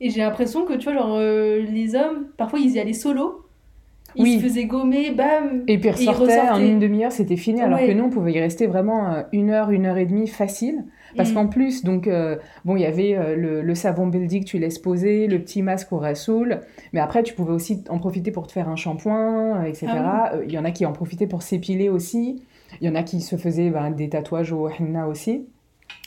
Et 0.00 0.10
j'ai 0.10 0.22
l'impression 0.22 0.64
que, 0.64 0.72
tu 0.72 0.84
vois, 0.90 0.94
genre, 0.94 1.14
euh, 1.18 1.60
les 1.60 1.94
hommes, 1.94 2.26
parfois, 2.36 2.58
ils 2.58 2.70
y 2.72 2.80
allaient 2.80 2.92
solo. 2.92 3.41
Ils 4.16 4.22
Oui. 4.22 4.38
se 4.40 4.44
faisaient 4.44 4.64
gommer, 4.66 5.10
bam. 5.12 5.62
Et 5.68 5.78
puis 5.78 5.90
ils 6.00 6.08
ressortaient 6.10 6.40
en 6.50 6.60
une 6.60 6.78
demi-heure, 6.78 7.12
c'était 7.12 7.36
fini, 7.36 7.60
alors 7.62 7.78
que 7.78 7.92
nous, 7.92 8.04
on 8.04 8.10
pouvait 8.10 8.32
y 8.32 8.40
rester 8.40 8.66
vraiment 8.66 9.12
euh, 9.12 9.22
une 9.32 9.50
heure, 9.50 9.70
une 9.70 9.86
heure 9.86 9.96
et 9.98 10.06
demie 10.06 10.26
facile. 10.28 10.84
Parce 11.16 11.30
Mm. 11.30 11.34
qu'en 11.34 11.46
plus, 11.48 11.84
donc, 11.84 12.06
euh, 12.06 12.36
bon, 12.64 12.74
il 12.76 12.82
y 12.82 12.86
avait 12.86 13.14
euh, 13.16 13.36
le, 13.36 13.60
le 13.62 13.74
savon 13.74 14.06
Beldi 14.06 14.40
que 14.40 14.44
tu 14.46 14.58
laisses 14.58 14.78
poser, 14.78 15.26
le 15.26 15.38
petit 15.40 15.60
masque 15.62 15.92
au 15.92 15.98
rassoul, 15.98 16.60
mais 16.94 17.00
après, 17.00 17.22
tu 17.22 17.34
pouvais 17.34 17.52
aussi 17.52 17.84
en 17.90 17.98
profiter 17.98 18.30
pour 18.30 18.46
te 18.46 18.52
faire 18.52 18.68
un 18.68 18.76
shampoing, 18.76 19.60
euh, 19.60 19.64
etc. 19.64 19.88
Ah 19.94 20.32
Il 20.46 20.52
y 20.52 20.58
en 20.58 20.64
a 20.64 20.70
qui 20.70 20.86
en 20.86 20.92
profitaient 20.92 21.26
pour 21.26 21.42
s'épiler 21.42 21.88
aussi. 21.90 22.42
Il 22.80 22.86
y 22.86 22.90
en 22.90 22.94
a 22.94 23.02
qui 23.02 23.20
se 23.20 23.36
faisaient 23.36 23.68
ben, 23.68 23.90
des 23.90 24.08
tatouages 24.08 24.52
au 24.52 24.68
henna 24.70 25.06
aussi. 25.06 25.46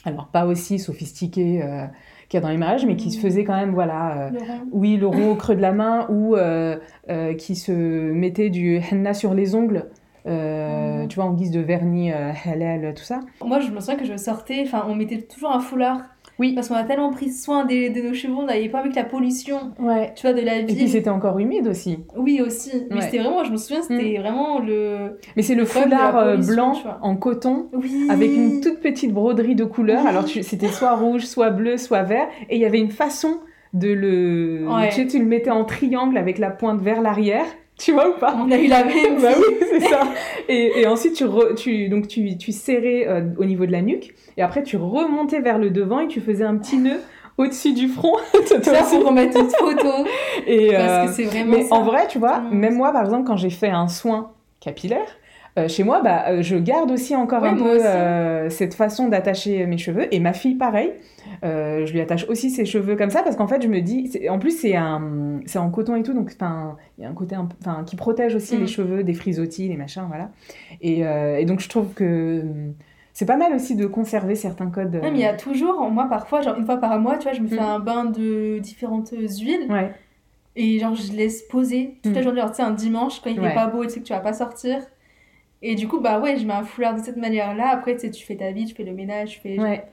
Alors, 0.04 0.26
pas 0.26 0.46
aussi 0.46 0.78
sophistiqués 0.80 1.62
euh, 1.62 1.84
qu'il 2.28 2.38
y 2.38 2.42
a 2.42 2.46
dans 2.46 2.50
les 2.50 2.56
mariages, 2.56 2.84
mais 2.86 2.96
qui 2.96 3.10
se 3.10 3.18
Mm. 3.18 3.22
faisaient 3.22 3.44
quand 3.44 3.56
même, 3.56 3.72
voilà. 3.72 4.26
euh, 4.26 4.30
oui, 4.72 4.96
le 4.96 5.06
rond 5.06 5.30
au 5.32 5.34
creux 5.36 5.54
de 5.56 5.62
la 5.62 5.72
main 5.72 6.06
ou 6.08 6.34
euh, 6.36 6.76
euh, 7.10 7.34
qui 7.34 7.54
se 7.56 7.72
mettait 7.72 8.50
du 8.50 8.76
henna 8.78 9.14
sur 9.14 9.32
les 9.34 9.54
ongles, 9.54 9.86
Mhm. 10.24 11.06
tu 11.08 11.16
vois, 11.16 11.24
en 11.26 11.32
guise 11.34 11.52
de 11.52 11.60
vernis 11.60 12.10
halal, 12.12 12.94
tout 12.96 13.04
ça. 13.04 13.20
Moi, 13.44 13.60
je 13.60 13.70
me 13.70 13.78
souviens 13.80 13.96
que 13.96 14.04
je 14.04 14.16
sortais, 14.16 14.62
enfin, 14.66 14.84
on 14.88 14.94
mettait 14.96 15.18
toujours 15.22 15.52
un 15.52 15.60
foulard. 15.60 16.00
Oui. 16.38 16.52
Parce 16.54 16.68
qu'on 16.68 16.74
a 16.74 16.84
tellement 16.84 17.10
pris 17.10 17.30
soin 17.30 17.64
des- 17.64 17.90
de 17.90 18.00
nos 18.02 18.14
cheveux, 18.14 18.34
on 18.34 18.44
n'avait 18.44 18.68
pas 18.68 18.80
avec 18.80 18.94
la 18.94 19.04
pollution, 19.04 19.72
Ouais. 19.78 20.12
tu 20.14 20.22
vois, 20.26 20.32
de 20.34 20.42
la 20.42 20.58
Et 20.58 20.64
puis 20.66 20.74
ville. 20.74 20.88
c'était 20.88 21.08
encore 21.10 21.38
humide 21.38 21.66
aussi. 21.68 21.98
Oui, 22.16 22.40
aussi. 22.44 22.70
Mais 22.90 23.00
c'était 23.00 23.18
vraiment, 23.18 23.42
je 23.44 23.52
me 23.52 23.56
souviens, 23.56 23.82
c'était 23.82 24.18
vraiment 24.18 24.58
le. 24.60 25.18
Mais 25.36 25.42
c'est 25.42 25.54
le 25.54 25.64
foulard 25.64 26.16
euh, 26.18 26.36
blanc 26.36 26.74
en 27.02 27.16
coton 27.16 27.68
Oui. 27.72 28.06
avec 28.10 28.30
une 28.30 28.60
toute 28.60 28.80
petite 28.80 29.12
broderie 29.12 29.54
de 29.54 29.64
couleurs. 29.64 30.02
Oui. 30.02 30.08
Alors 30.08 30.24
tu- 30.24 30.42
c'était 30.42 30.68
soit 30.68 30.94
rouge, 30.94 31.24
soit 31.24 31.50
bleu, 31.50 31.76
soit 31.76 32.02
vert. 32.02 32.28
Et 32.50 32.56
il 32.56 32.60
y 32.60 32.66
avait 32.66 32.80
une 32.80 32.90
façon 32.90 33.38
de 33.72 33.88
le... 33.92 34.66
Ouais. 34.68 34.88
Tu 34.90 34.94
sais, 35.02 35.06
tu 35.06 35.18
le 35.18 35.24
mettais 35.26 35.50
en 35.50 35.64
triangle 35.64 36.16
avec 36.16 36.38
la 36.38 36.50
pointe 36.50 36.80
vers 36.80 37.00
l'arrière. 37.02 37.44
Tu 37.78 37.92
vois 37.92 38.08
ou 38.08 38.14
pas 38.14 38.34
On 38.38 38.50
a 38.50 38.56
eu 38.58 38.68
la 38.68 38.84
même. 38.84 39.20
Bah 39.20 39.32
oui, 39.36 39.56
c'est 39.60 39.80
ça. 39.80 40.00
Et, 40.48 40.80
et 40.80 40.86
ensuite, 40.86 41.14
tu, 41.14 41.24
re- 41.24 41.54
tu, 41.54 41.88
donc 41.88 42.08
tu, 42.08 42.36
tu 42.38 42.50
serrais 42.52 43.06
euh, 43.06 43.22
au 43.38 43.44
niveau 43.44 43.66
de 43.66 43.72
la 43.72 43.82
nuque, 43.82 44.14
et 44.38 44.42
après, 44.42 44.62
tu 44.62 44.76
remontais 44.76 45.40
vers 45.40 45.58
le 45.58 45.70
devant 45.70 46.00
et 46.00 46.08
tu 46.08 46.20
faisais 46.20 46.44
un 46.44 46.56
petit 46.56 46.78
nœud 46.78 47.00
au-dessus 47.38 47.74
du 47.74 47.88
front. 47.88 48.16
Ça, 48.62 48.74
faut 48.84 49.00
qu'on 49.00 49.12
mette 49.12 49.36
une 49.36 49.50
photo. 49.50 49.88
Et, 50.46 50.74
euh, 50.74 50.78
Parce 50.78 51.10
que 51.10 51.16
c'est 51.16 51.24
vraiment 51.24 51.50
mais 51.58 51.64
ça. 51.64 51.74
en 51.74 51.82
vrai, 51.82 52.06
tu 52.08 52.18
vois, 52.18 52.40
même 52.40 52.76
moi, 52.76 52.92
par 52.92 53.04
exemple, 53.04 53.26
quand 53.26 53.36
j'ai 53.36 53.50
fait 53.50 53.68
un 53.68 53.88
soin 53.88 54.32
capillaire, 54.60 55.06
euh, 55.58 55.68
chez 55.68 55.84
moi, 55.84 56.02
bah, 56.02 56.24
euh, 56.28 56.42
je 56.42 56.56
garde 56.56 56.90
aussi 56.90 57.16
encore 57.16 57.44
un 57.44 57.54
peu 57.56 57.78
euh, 57.84 58.50
cette 58.50 58.74
façon 58.74 59.08
d'attacher 59.08 59.66
mes 59.66 59.78
cheveux. 59.78 60.12
Et 60.14 60.20
ma 60.20 60.32
fille, 60.32 60.54
pareil, 60.54 60.92
je 61.42 61.90
lui 61.92 62.00
attache 62.00 62.26
aussi 62.28 62.50
ses 62.50 62.64
cheveux 62.64 62.96
comme 62.96 63.10
ça 63.10 63.22
parce 63.22 63.36
qu'en 63.36 63.46
fait, 63.48 63.62
je 63.62 63.68
me 63.68 63.80
dis, 63.80 64.10
en 64.28 64.38
plus, 64.38 64.50
c'est 64.58 64.76
un, 64.76 65.40
en 65.56 65.70
coton 65.70 65.96
et 65.96 66.02
tout, 66.02 66.12
donc 66.14 66.32
il 66.98 67.02
y 67.02 67.04
a 67.04 67.08
un 67.08 67.12
côté 67.14 67.34
un 67.36 67.84
qui 67.84 67.96
protège 67.96 68.34
aussi 68.34 68.56
Mm. 68.56 68.60
les 68.60 68.66
cheveux 68.66 69.04
des 69.04 69.14
frisottis, 69.14 69.68
les 69.68 69.76
machins, 69.76 70.04
voilà. 70.08 70.30
Et, 70.80 71.00
et 71.00 71.44
donc, 71.44 71.60
je 71.60 71.68
trouve 71.68 71.92
que 71.94 72.42
c'est 73.12 73.26
pas 73.26 73.36
mal 73.38 73.54
aussi 73.54 73.76
de 73.76 73.86
conserver 73.86 74.34
certains 74.34 74.66
codes. 74.70 74.94
Non, 74.96 75.10
mais 75.10 75.18
il 75.18 75.20
y 75.20 75.24
a 75.24 75.32
toujours, 75.34 75.90
moi 75.90 76.06
parfois, 76.10 76.42
genre 76.42 76.56
une 76.58 76.66
fois 76.66 76.76
par 76.76 76.98
mois, 77.00 77.16
tu 77.16 77.24
vois, 77.24 77.32
je 77.32 77.40
me 77.40 77.48
fais 77.48 77.56
Mm. 77.56 77.58
un 77.60 77.78
bain 77.78 78.04
de 78.04 78.58
différentes 78.58 79.10
huiles 79.10 79.66
Ouais, 79.70 79.90
et 80.54 80.78
genre 80.78 80.94
je 80.94 81.12
laisse 81.12 81.42
poser 81.48 81.96
toute 82.02 82.14
la 82.14 82.20
Mm. 82.20 82.24
journée. 82.24 82.40
Alors, 82.40 82.50
tu 82.52 82.56
sais, 82.58 82.62
un 82.62 82.72
dimanche, 82.72 83.20
quand 83.22 83.30
il 83.30 83.40
Ouais. 83.40 83.48
fait 83.48 83.54
pas 83.54 83.66
beau 83.68 83.82
et 83.82 83.86
tu 83.86 83.94
sais 83.94 84.00
que 84.00 84.04
tu 84.06 84.12
vas 84.12 84.20
pas 84.20 84.34
sortir. 84.34 84.78
Et 85.68 85.74
du 85.74 85.88
coup, 85.88 86.00
bah 86.00 86.20
ouais, 86.20 86.36
je 86.36 86.46
mets 86.46 86.52
un 86.54 86.62
foulard 86.62 86.94
de 86.94 87.00
cette 87.02 87.16
manière-là. 87.16 87.68
Après, 87.70 87.94
tu 87.94 88.00
sais, 88.02 88.10
tu 88.10 88.24
fais 88.24 88.36
ta 88.36 88.52
vie, 88.52 88.66
tu 88.66 88.74
fais 88.74 88.84
le 88.84 88.92
ménage, 88.92 89.30
tu 89.30 89.40
fais. 89.40 89.58
ouais. 89.58 89.84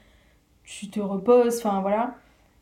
tu 0.64 0.90
te 0.90 1.00
reposes, 1.00 1.58
enfin 1.60 1.82
voilà. 1.82 2.16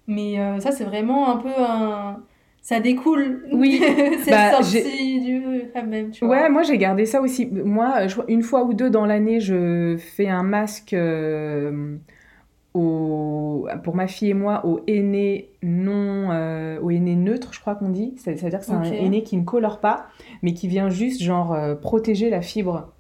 Mais 0.08 0.40
euh, 0.40 0.60
ça, 0.60 0.72
c'est 0.72 0.84
vraiment 0.86 1.30
un 1.30 1.38
peu 1.38 1.50
un. 1.58 2.22
Ça 2.62 2.80
découle. 2.80 3.46
Oui. 3.52 3.82
c'est 4.24 4.32
Bah, 4.32 4.52
sorti 4.52 5.20
du 5.22 5.42
même, 5.88 6.12
tu 6.12 6.26
vois. 6.26 6.36
Ouais, 6.44 6.50
moi 6.50 6.62
j'ai 6.64 6.78
gardé 6.78 7.06
ça 7.06 7.20
aussi. 7.22 7.48
Moi, 7.48 8.08
je- 8.08 8.22
une 8.28 8.44
fois 8.44 8.64
ou 8.64 8.74
deux 8.74 8.90
dans 8.90 9.06
l'année, 9.06 9.40
je 9.40 9.98
fais 9.98 10.28
un 10.30 10.44
masque 10.44 10.94
euh, 10.94 11.98
au, 12.74 13.68
pour 13.84 13.96
ma 13.96 14.08
fille 14.08 14.30
et 14.30 14.34
moi 14.34 14.66
au 14.66 14.82
henné 14.88 15.50
non, 15.64 16.32
euh, 16.32 16.80
au 16.82 16.90
henné 16.92 17.16
neutre, 17.16 17.54
je 17.54 17.60
crois 17.60 17.76
qu'on 17.76 17.90
dit. 17.90 18.14
Ça 18.18 18.32
veut 18.32 18.38
dire 18.50 18.60
que 18.60 18.66
c'est 18.66 18.72
un 18.74 18.84
henné 18.84 19.24
qui 19.24 19.38
ne 19.38 19.44
colore 19.44 19.80
pas, 19.80 20.06
mais 20.42 20.54
qui 20.54 20.68
vient 20.68 20.90
juste 20.90 21.22
genre 21.22 21.54
euh, 21.54 21.76
protéger 21.76 22.30
la 22.30 22.42
fibre. 22.42 22.94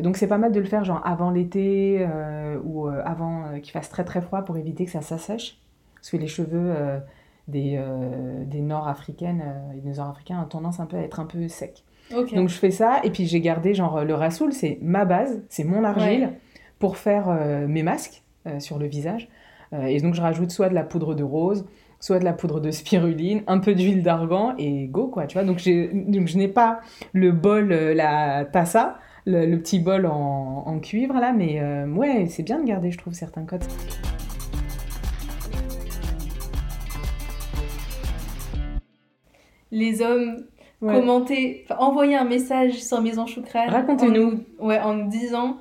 Donc 0.00 0.16
c'est 0.16 0.26
pas 0.26 0.38
mal 0.38 0.52
de 0.52 0.60
le 0.60 0.66
faire 0.66 0.84
genre 0.84 1.00
avant 1.04 1.30
l'été 1.30 1.98
euh, 2.00 2.58
ou 2.64 2.88
euh, 2.88 3.02
avant 3.04 3.46
euh, 3.46 3.58
qu'il 3.58 3.72
fasse 3.72 3.88
très 3.88 4.04
très 4.04 4.20
froid 4.20 4.42
pour 4.42 4.56
éviter 4.56 4.84
que 4.84 4.90
ça 4.90 5.00
s'assèche. 5.00 5.58
Parce 5.94 6.10
que 6.10 6.16
les 6.18 6.28
cheveux 6.28 6.74
des, 7.48 7.82
des 8.46 8.60
Nord-Africaines 8.60 9.42
et 9.76 9.80
des 9.80 9.90
Nord-Africains 9.96 10.40
ont 10.40 10.46
tendance 10.46 10.78
un 10.78 10.86
peu 10.86 10.96
à 10.96 11.00
être 11.00 11.18
un 11.18 11.24
peu 11.24 11.48
secs. 11.48 11.82
Donc 12.12 12.48
je 12.48 12.54
fais 12.54 12.70
ça 12.70 13.00
et 13.02 13.10
puis 13.10 13.26
j'ai 13.26 13.40
gardé 13.40 13.74
genre 13.74 14.04
le 14.04 14.14
rassoul, 14.14 14.52
c'est 14.52 14.78
ma 14.82 15.04
base, 15.04 15.42
c'est 15.48 15.64
mon 15.64 15.82
argile 15.82 16.26
Ouais. 16.26 16.40
pour 16.78 16.96
faire 16.96 17.26
mes 17.66 17.82
masques 17.82 18.22
sur 18.60 18.78
le 18.78 18.86
visage. 18.86 19.28
Et 19.76 20.00
donc 20.00 20.14
je 20.14 20.20
rajoute 20.22 20.52
soit 20.52 20.68
de 20.68 20.74
la 20.74 20.84
poudre 20.84 21.14
de 21.16 21.24
rose, 21.24 21.66
soit 21.98 22.20
de 22.20 22.24
la 22.24 22.34
poudre 22.34 22.60
de 22.60 22.70
spiruline, 22.70 23.42
un 23.48 23.58
peu 23.58 23.74
d'huile 23.74 24.04
d'argan 24.04 24.54
et 24.58 24.86
go 24.86 25.08
quoi, 25.08 25.26
tu 25.26 25.34
vois. 25.38 25.44
Donc, 25.44 25.56
donc 25.56 26.28
je 26.28 26.38
n'ai 26.38 26.48
pas 26.48 26.78
le 27.14 27.32
bol, 27.32 27.70
la 27.70 28.44
tassa, 28.44 28.98
le, 29.26 29.44
le 29.46 29.58
petit 29.60 29.78
bol 29.80 30.06
en, 30.06 30.62
en 30.66 30.78
cuivre 30.78 31.14
là, 31.14 31.32
mais 31.32 31.60
euh, 31.60 31.86
ouais, 31.88 32.26
c'est 32.28 32.42
bien 32.42 32.60
de 32.60 32.64
garder, 32.64 32.90
je 32.90 32.98
trouve, 32.98 33.12
certains 33.12 33.44
codes. 33.44 33.64
Les 39.70 40.00
hommes, 40.02 40.44
Ouais. 40.82 41.02
enfin, 41.08 41.76
envoyez 41.78 42.16
un 42.16 42.24
message 42.24 42.82
sur 42.84 43.00
Maison 43.00 43.26
Choucrane. 43.26 43.70
Racontez-nous. 43.70 44.40
Ouais, 44.60 44.78
en 44.78 44.94
nous 44.94 45.08
disant 45.08 45.56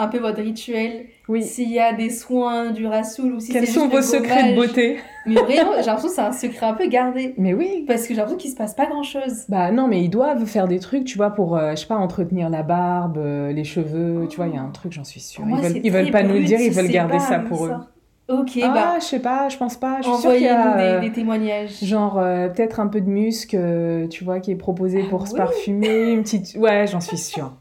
un 0.00 0.08
peu 0.08 0.18
votre 0.18 0.40
rituel. 0.40 1.06
Oui. 1.28 1.42
S'il 1.42 1.70
y 1.70 1.78
a 1.78 1.92
des 1.92 2.10
soins 2.10 2.70
du 2.70 2.86
rassoul 2.86 3.34
ou 3.34 3.40
si 3.40 3.52
Quels 3.52 3.66
sont 3.66 3.88
vos 3.88 4.02
secrets 4.02 4.50
de 4.50 4.56
beauté 4.56 4.98
Mais 5.26 5.34
vraiment, 5.34 5.72
j'ai 5.78 5.86
l'impression 5.86 6.08
que 6.08 6.14
c'est 6.14 6.20
un 6.20 6.32
secret 6.32 6.66
un 6.66 6.74
peu 6.74 6.88
gardé. 6.88 7.34
Mais 7.38 7.54
oui, 7.54 7.84
Parce 7.86 8.02
que 8.02 8.08
j'ai 8.08 8.14
l'impression 8.16 8.38
qu'il 8.38 8.50
se 8.50 8.56
passe 8.56 8.74
pas 8.74 8.86
grand 8.86 9.02
chose. 9.02 9.44
Bah 9.48 9.70
non, 9.70 9.86
mais 9.86 10.02
ils 10.02 10.08
doivent 10.08 10.44
faire 10.46 10.66
des 10.66 10.80
trucs, 10.80 11.04
tu 11.04 11.16
vois, 11.16 11.30
pour, 11.30 11.56
euh, 11.56 11.72
je 11.72 11.76
sais 11.76 11.86
pas, 11.86 11.96
entretenir 11.96 12.50
la 12.50 12.62
barbe, 12.62 13.18
euh, 13.18 13.52
les 13.52 13.64
cheveux, 13.64 14.26
tu 14.28 14.36
vois, 14.36 14.48
il 14.48 14.54
y 14.54 14.58
a 14.58 14.62
un 14.62 14.70
truc, 14.70 14.92
j'en 14.92 15.04
suis 15.04 15.20
sûre. 15.20 15.44
Moi, 15.46 15.58
ils 15.62 15.68
veulent, 15.68 15.80
ils 15.84 15.92
veulent 15.92 16.10
pas 16.10 16.22
nous 16.22 16.34
le 16.34 16.44
dire, 16.44 16.60
ils 16.60 16.72
veulent 16.72 16.88
garder 16.88 17.20
ça 17.20 17.38
pour 17.38 17.66
eux. 17.66 17.68
ça- 17.70 17.86
Ok, 18.32 18.60
ah, 18.62 18.68
bah, 18.68 18.92
je 19.00 19.04
sais 19.06 19.18
pas, 19.18 19.48
je 19.48 19.56
pense 19.56 19.76
pas. 19.76 19.98
Je 20.02 20.08
suis 20.08 20.20
sûre 20.20 20.32
qu'il 20.34 20.42
y 20.42 20.46
a 20.48 20.76
des, 20.76 20.82
euh, 20.84 21.00
des 21.00 21.10
témoignages. 21.10 21.82
genre 21.82 22.16
euh, 22.16 22.46
peut-être 22.48 22.78
un 22.78 22.86
peu 22.86 23.00
de 23.00 23.08
musc, 23.10 23.54
euh, 23.54 24.06
tu 24.06 24.22
vois, 24.22 24.38
qui 24.38 24.52
est 24.52 24.56
proposé 24.56 25.02
Ah 25.04 25.10
pour 25.10 25.26
se 25.26 25.32
oui. 25.32 25.38
parfumer, 25.38 26.12
une 26.12 26.22
petite... 26.22 26.54
Ouais, 26.56 26.86
j'en 26.86 27.00
suis 27.00 27.18
sûre. 27.18 27.54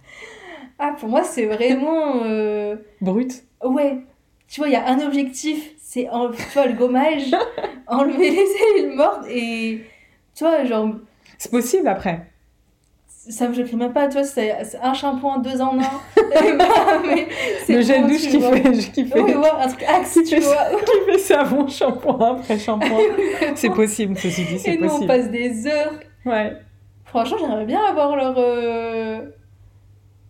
Ah, 0.80 0.96
pour 0.98 1.10
moi, 1.10 1.24
c'est 1.24 1.46
vraiment. 1.46 2.24
euh, 2.24 2.78
Brut. 3.02 3.44
Ouais, 3.63 3.98
tu 4.48 4.62
vois, 4.62 4.70
il 4.70 4.74
y 4.74 4.78
a 4.78 4.88
un 4.88 5.00
objectif, 5.06 5.72
c'est 5.78 6.10
en... 6.10 6.30
tu 6.32 6.42
vois, 6.54 6.68
le 6.68 6.74
gommage, 6.74 7.32
enlever 7.88 8.30
les 8.30 8.46
cellules 8.46 8.96
mortes 8.96 9.26
et. 9.30 9.82
Tu 10.36 10.44
vois, 10.46 10.63
genre, 10.63 10.89
C'est 11.38 11.52
possible 11.52 11.88
après. 11.89 12.28
ça 13.08 13.50
me 13.50 13.54
choquerait 13.54 13.76
même 13.76 13.92
pas, 13.94 14.08
tu 14.08 14.13
vois, 14.13 14.24
c'est 14.24 14.56
un 14.82 14.94
shampoing, 14.94 15.39
deux 15.39 15.60
en 15.62 15.78
un. 15.78 15.82
mais 17.06 17.28
c'est 17.65 17.74
Le 17.74 17.82
gel 17.82 18.02
bon, 18.04 18.08
douche 18.08 18.28
qui 18.30 18.38
vois. 18.38 18.56
fait, 18.56 18.72
qui 18.94 19.06
fait, 19.06 19.20
Oui, 19.20 19.34
ouais, 19.34 19.50
un 19.60 19.68
truc 19.68 19.84
axe, 19.84 20.13
Qui 20.13 20.24
tu 20.24 20.36
fait 20.36 20.42
vois. 20.42 20.65
qui 20.86 21.12
fait 21.12 21.18
savon, 21.20 21.68
shampoing 21.68 22.36
après 22.38 22.58
shampoing. 22.58 23.00
C'est 23.56 23.72
possible, 23.72 24.18
ceci 24.18 24.46
dit, 24.46 24.60
c'est 24.60 24.76
Et 24.76 24.78
nous, 24.78 24.86
on 24.86 24.89
possible. 24.92 25.08
passe 25.08 25.30
des 25.30 25.68
heures. 25.68 25.94
Ouais. 26.26 26.54
Franchement, 27.06 27.38
j'aimerais 27.39 27.65
bien 27.65 27.84
avoir 27.84 28.15
leur. 28.15 28.36
euh, 28.38 29.22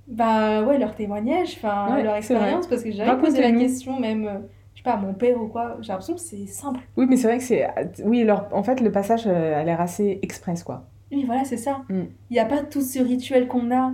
Bah 0.09 0.63
ouais, 0.63 0.77
leur 0.79 0.95
témoignage, 0.95 1.53
enfin, 1.57 1.95
Ouais, 1.95 2.03
leur 2.03 2.15
expérience, 2.15 2.65
parce 2.67 2.83
que 2.83 2.91
j'avais 2.91 3.17
posé 3.21 3.41
la 3.41 3.51
question, 3.51 3.99
même, 3.99 4.25
euh, 4.27 4.39
je 4.73 4.79
sais 4.79 4.83
pas, 4.83 4.93
à 4.93 4.97
mon 4.97 5.13
père 5.13 5.39
ou 5.41 5.47
quoi. 5.47 5.77
J'ai 5.81 5.89
l'impression 5.89 6.15
que 6.15 6.19
c'est 6.21 6.47
simple. 6.47 6.79
Oui, 6.97 7.05
mais 7.07 7.15
c'est 7.15 7.27
vrai 7.27 7.37
que 7.37 7.43
c'est... 7.43 7.67
Oui, 8.03 8.23
leur... 8.23 8.47
en 8.51 8.63
fait, 8.63 8.81
le 8.81 8.91
passage 8.91 9.25
euh, 9.27 9.59
a 9.59 9.63
l'air 9.63 9.79
assez 9.79 10.17
express, 10.23 10.63
quoi. 10.63 10.87
Oui, 11.11 11.23
voilà, 11.25 11.43
c'est 11.45 11.57
ça. 11.57 11.81
Mm. 11.89 12.01
Il 12.29 12.33
n'y 12.33 12.39
a 12.39 12.45
pas 12.45 12.61
tout 12.63 12.81
ce 12.81 12.99
rituel 12.99 13.47
qu'on 13.47 13.71
a. 13.71 13.91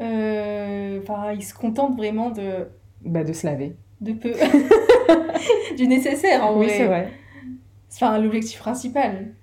Euh, 0.00 0.98
Enfin, 1.02 1.32
ils 1.32 1.42
se 1.42 1.54
contentent 1.54 1.96
vraiment 1.96 2.30
de, 2.30 2.68
Bah, 3.04 3.24
de 3.24 3.32
se 3.32 3.46
laver. 3.46 3.76
de 4.00 4.12
peu. 4.12 4.32
du 5.76 5.86
nécessaire, 5.88 6.44
en 6.44 6.58
Oui, 6.58 6.66
vrai. 6.66 6.76
c'est 6.76 6.86
vrai. 6.86 7.08
Enfin, 7.94 8.18
l'objectif 8.18 8.58
principal. 8.58 9.34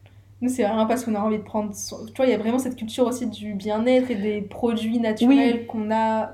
Nous, 0.41 0.49
c'est 0.49 0.63
vraiment 0.63 0.85
parce 0.85 1.03
qu'on 1.03 1.15
a 1.15 1.19
envie 1.19 1.37
de 1.37 1.43
prendre. 1.43 1.71
Tu 1.73 2.13
vois, 2.15 2.25
il 2.25 2.31
y 2.31 2.33
a 2.33 2.37
vraiment 2.37 2.59
cette 2.59 2.75
culture 2.77 3.05
aussi 3.05 3.27
du 3.27 3.53
bien-être 3.53 4.09
et 4.09 4.15
des 4.15 4.41
produits 4.41 4.99
naturels 4.99 5.65
qu'on 5.67 5.91
a 5.91 6.31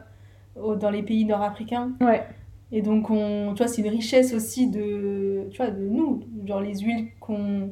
dans 0.55 0.89
les 0.91 1.01
pays 1.03 1.25
nord-africains. 1.25 1.91
Ouais. 2.01 2.23
Et 2.71 2.81
donc, 2.81 3.09
on, 3.09 3.53
tu 3.55 3.63
vois, 3.63 3.67
c'est 3.67 3.81
une 3.81 3.89
richesse 3.89 4.33
aussi 4.33 4.67
de, 4.67 5.47
tu 5.51 5.57
vois, 5.57 5.71
de 5.71 5.83
nous. 5.87 6.21
Genre 6.45 6.61
les 6.61 6.77
huiles 6.79 7.07
qu'on 7.19 7.69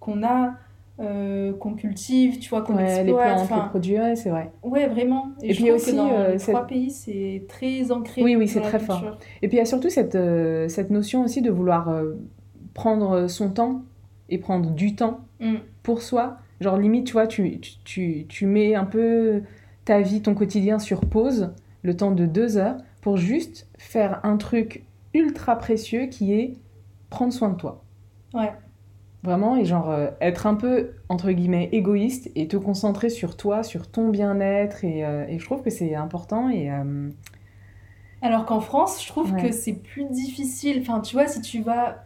qu'on 0.00 0.22
a, 0.22 0.54
euh, 1.00 1.52
qu'on 1.54 1.74
cultive, 1.74 2.38
tu 2.38 2.48
vois, 2.50 2.62
qu'on 2.62 2.76
Ouais, 2.76 2.84
les 2.86 3.00
exploite. 3.10 3.26
plantes, 3.34 3.40
enfin, 3.42 3.62
les 3.64 3.68
produits, 3.70 3.98
ouais, 3.98 4.16
c'est 4.16 4.30
vrai. 4.30 4.52
Ouais, 4.62 4.86
vraiment. 4.88 5.28
Et, 5.42 5.50
Et 5.50 5.52
je 5.52 5.62
puis 5.62 5.70
aussi, 5.72 5.90
que 5.92 5.96
dans 5.96 6.10
euh, 6.12 6.32
les 6.32 6.38
trois 6.38 6.66
pays, 6.66 6.90
c'est 6.90 7.44
très 7.48 7.90
ancré. 7.90 8.22
Oui, 8.22 8.36
oui, 8.36 8.46
c'est 8.48 8.60
très 8.60 8.78
fort. 8.78 9.02
Et 9.42 9.48
puis 9.48 9.56
il 9.56 9.60
y 9.60 9.62
a 9.62 9.66
surtout 9.66 9.90
cette, 9.90 10.14
euh, 10.14 10.68
cette 10.68 10.90
notion 10.90 11.24
aussi 11.24 11.42
de 11.42 11.50
vouloir 11.50 11.88
euh, 11.88 12.14
prendre 12.74 13.26
son 13.28 13.50
temps 13.50 13.82
et 14.28 14.38
prendre 14.38 14.70
du 14.70 14.94
temps 14.96 15.20
Mm. 15.38 15.56
Pour 15.86 16.02
soi. 16.02 16.38
Genre 16.60 16.76
limite, 16.78 17.06
tu 17.06 17.12
vois, 17.12 17.28
tu, 17.28 17.60
tu, 17.84 18.26
tu, 18.28 18.46
mets 18.46 18.74
un 18.74 18.84
peu 18.84 19.42
ta 19.84 20.00
vie, 20.00 20.20
ton 20.20 20.34
quotidien 20.34 20.80
sur 20.80 21.00
pause, 21.02 21.52
le 21.82 21.96
temps 21.96 22.10
de 22.10 22.26
deux 22.26 22.56
heures, 22.56 22.78
pour 23.02 23.16
juste 23.16 23.68
faire 23.78 24.20
un 24.24 24.36
truc 24.36 24.82
ultra 25.14 25.56
précieux 25.56 26.06
qui 26.06 26.32
est 26.34 26.54
prendre 27.08 27.32
soin 27.32 27.50
de 27.50 27.56
toi. 27.56 27.84
Ouais. 28.34 28.52
Vraiment, 29.22 29.56
et 29.56 29.64
genre 29.64 29.90
euh, 29.90 30.08
être 30.20 30.46
un 30.48 30.54
peu, 30.56 30.90
entre 31.08 31.30
guillemets, 31.30 31.68
égoïste 31.72 32.30
et 32.34 32.48
te 32.48 32.56
concentrer 32.56 33.08
sur 33.08 33.36
toi, 33.36 33.62
sur 33.62 33.88
ton 33.88 34.08
bien-être. 34.08 34.84
Et, 34.84 35.04
euh, 35.04 35.24
et 35.28 35.38
je 35.38 35.44
trouve 35.44 35.62
que 35.62 35.70
c'est 35.70 35.94
important. 35.94 36.48
Et, 36.48 36.70
euh, 36.70 37.10
Alors 38.22 38.44
qu'en 38.44 38.60
France, 38.60 39.02
je 39.02 39.08
trouve 39.08 39.32
Ouais. 39.32 39.42
que 39.42 39.52
c'est 39.52 39.74
plus 39.74 40.04
difficile. 40.10 40.78
Enfin, 40.80 41.00
tu 41.00 41.14
vois, 41.14 41.28
si 41.28 41.40
tu 41.40 41.62
vas 41.62 42.04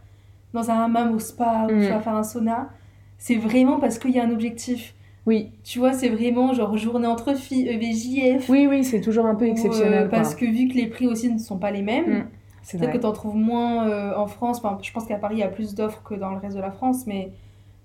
dans 0.52 0.70
un 0.70 0.84
hammam 0.84 1.14
au 1.14 1.18
spa 1.18 1.66
ou 1.68 1.72
Mm. 1.76 1.80
tu 1.82 1.88
vas 1.88 2.00
faire 2.00 2.14
un 2.16 2.22
sauna, 2.24 2.70
c'est 3.20 3.37
vraiment 3.37 3.78
parce 3.78 3.98
qu'il 4.00 4.11
y 4.11 4.18
a 4.18 4.24
un 4.24 4.30
objectif. 4.33 4.94
oui, 5.26 5.50
Tu 5.62 5.78
vois, 5.78 5.92
c'est 5.92 6.09
vraiment 6.09 6.52
genre 6.54 6.76
journée 6.76 7.06
entre 7.06 7.37
filles, 7.37 7.68
EVJF. 7.68 8.48
oui, 8.48 8.66
oui, 8.68 8.83
c'est 8.83 9.00
toujours 9.00 9.26
un 9.26 9.37
peu 9.37 9.44
euh, 9.44 9.48
exceptionnel. 9.52 10.09
quoi. 10.09 10.18
parce 10.18 10.35
que 10.35 10.44
vu 10.46 10.66
que 10.68 10.74
les 10.74 10.88
prix 10.88 11.06
aussi 11.06 11.30
ne 11.33 11.38
sont 11.38 11.59
pas 11.59 11.70
les 11.70 11.83
mêmes, 11.83 12.11
Mm, 12.24 12.26
C'est 12.62 12.78
peut-être 12.78 12.92
que 12.94 12.98
tu 12.98 13.06
en 13.06 13.12
trouves 13.12 13.37
moins 13.37 13.88
euh, 13.88 14.16
en 14.16 14.26
France. 14.26 14.59
Enfin, 14.59 14.78
je 14.83 14.90
pense 14.92 15.06
qu'à 15.06 15.16
Paris, 15.18 15.37
il 15.37 15.40
y 15.40 15.42
a 15.44 15.48
plus 15.48 15.74
d'offres 15.74 16.02
que 16.02 16.14
dans 16.14 16.30
le 16.30 16.38
reste 16.38 16.56
de 16.56 16.61
la 16.62 16.70
France, 16.72 17.06
mais 17.06 17.30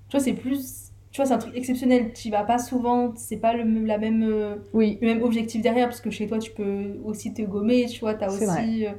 tu 0.09 0.17
vois, 0.17 0.19
c'est 0.23 0.33
plus. 0.33 0.91
Tu 1.11 1.21
vois, 1.21 1.25
c'est 1.27 1.33
un 1.33 1.37
truc 1.37 1.55
exceptionnel. 1.55 2.11
Tu 2.13 2.27
y 2.27 2.31
vas 2.31 2.43
pas 2.43 2.57
souvent, 2.59 3.13
c'est 3.15 3.37
pas 3.37 3.53
le, 3.53 3.63
la 3.85 3.97
même. 3.97 4.23
euh, 4.23 4.55
Oui, 4.73 4.97
le 5.01 5.07
même 5.07 5.23
objectif 5.23 5.61
derrière, 5.61 5.87
parce 5.87 6.01
que 6.01 6.09
chez 6.09 6.27
toi, 6.27 6.39
tu 6.39 6.51
peux 6.51 6.99
aussi 7.05 7.33
te 7.33 7.41
gommer, 7.43 7.85
tu 7.87 7.99
vois, 8.01 8.15
tu 8.15 8.23
as 8.25 8.31
aussi 8.31 8.85
euh, 8.85 8.91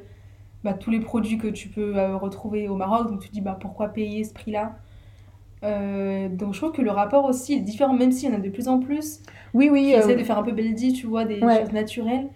bah, 0.63 0.73
tous 0.73 0.89
les 0.91 0.99
produits 0.99 1.37
que 1.37 1.47
tu 1.47 1.69
peux 1.69 1.97
euh, 1.97 2.17
retrouver 2.17 2.67
au 2.69 2.75
Maroc, 2.75 3.09
donc 3.09 3.21
tu 3.21 3.29
te 3.29 3.33
dis, 3.33 3.41
bah, 3.41 3.57
pourquoi 3.59 3.89
payer 3.89 4.23
ce 4.23 4.33
prix-là? 4.33 4.75
Euh, 5.63 6.29
donc 6.29 6.53
je 6.53 6.59
trouve 6.59 6.71
que 6.71 6.81
le 6.81 6.91
rapport 6.91 7.25
aussi 7.25 7.53
est 7.53 7.59
différent, 7.59 7.93
même 7.93 8.11
s'il 8.11 8.29
y 8.29 8.31
en 8.31 8.35
a 8.35 8.39
de 8.39 8.49
plus 8.49 8.67
en 8.67 8.79
plus. 8.79 9.21
Oui, 9.53 9.69
oui. 9.71 9.85
Qui 9.87 9.95
euh, 9.95 9.99
essaient 9.99 10.15
de 10.15 10.23
faire 10.23 10.37
un 10.37 10.43
peu 10.43 10.51
beldi, 10.51 10.93
tu 10.93 11.07
vois, 11.07 11.25
des 11.25 11.41
Ouais. 11.41 11.59
choses 11.61 11.71
naturelles. 11.73 12.27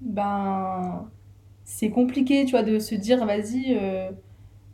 Ben, 0.00 1.08
c'est 1.64 1.90
compliqué, 1.90 2.44
tu 2.44 2.52
vois, 2.52 2.62
de 2.62 2.78
se 2.78 2.94
dire, 2.94 3.24
vas-y, 3.26 3.76
euh, 3.80 4.10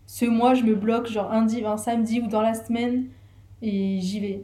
ce 0.07 0.27
mois, 0.27 0.55
je 0.55 0.65
me 0.65 0.75
bloque, 0.75 1.09
genre 1.09 1.33
un, 1.33 1.43
di- 1.43 1.65
un 1.65 1.77
samedi 1.77 2.21
ou 2.21 2.27
dans 2.29 2.43
la 2.43 2.55
semaine, 2.55 3.07
et 3.63 3.99
j'y 4.01 4.21
vais. 4.21 4.43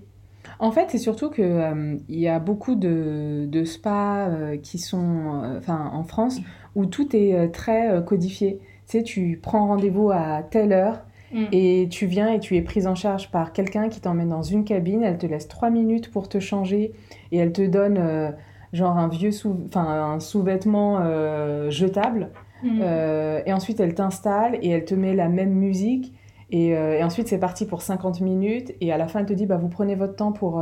En 0.58 0.72
fait, 0.72 0.86
c'est 0.90 0.98
surtout 0.98 1.30
que 1.30 1.42
euh, 1.42 1.96
il 2.08 2.18
y 2.18 2.28
a 2.28 2.38
beaucoup 2.38 2.74
de, 2.74 3.46
de 3.50 3.64
spas 3.64 4.28
euh, 4.28 4.56
qui 4.56 4.78
sont, 4.78 5.42
euh, 5.44 5.58
enfin, 5.58 5.90
en 5.92 6.02
France, 6.04 6.38
où 6.74 6.86
tout 6.86 7.14
est 7.14 7.48
très 7.52 8.02
codifié. 8.06 8.58
Tu 8.86 8.98
sais, 8.98 9.02
tu 9.02 9.38
prends 9.42 9.66
rendez-vous 9.68 10.10
à 10.10 10.42
telle 10.42 10.72
heure 10.72 11.02
Mm. 11.32 11.44
et 11.52 11.88
tu 11.90 12.06
viens 12.06 12.32
et 12.32 12.40
tu 12.40 12.56
es 12.56 12.62
prise 12.62 12.86
en 12.86 12.94
charge 12.94 13.30
par 13.30 13.52
quelqu'un 13.52 13.88
qui 13.88 14.00
t'emmène 14.00 14.28
dans 14.28 14.42
une 14.42 14.64
cabine. 14.64 15.02
Elle 15.02 15.18
te 15.18 15.26
laisse 15.26 15.48
trois 15.48 15.70
minutes 15.70 16.10
pour 16.10 16.28
te 16.28 16.40
changer 16.40 16.92
et 17.32 17.38
elle 17.38 17.52
te 17.52 17.62
donne 17.62 17.98
euh, 17.98 18.30
genre 18.72 18.96
un 18.96 19.08
vieux 19.08 19.30
sous, 19.30 19.56
enfin 19.66 19.84
un 20.14 20.20
sous-vêtement 20.20 20.98
euh, 21.02 21.70
jetable. 21.70 22.30
Mm. 22.62 22.80
Euh, 22.82 23.40
et 23.46 23.52
ensuite, 23.52 23.80
elle 23.80 23.94
t'installe 23.94 24.58
et 24.60 24.70
elle 24.70 24.84
te 24.84 24.94
met 24.94 25.14
la 25.14 25.28
même 25.28 25.52
musique. 25.52 26.14
Et, 26.52 26.70
et 26.70 27.04
ensuite, 27.04 27.28
c'est 27.28 27.38
parti 27.38 27.64
pour 27.64 27.80
50 27.80 28.20
minutes. 28.22 28.72
Et 28.80 28.90
à 28.92 28.98
la 28.98 29.06
fin, 29.06 29.20
elle 29.20 29.26
te 29.26 29.32
dit, 29.32 29.46
bah, 29.46 29.56
vous 29.56 29.68
prenez 29.68 29.94
votre 29.94 30.16
temps 30.16 30.32
pour 30.32 30.60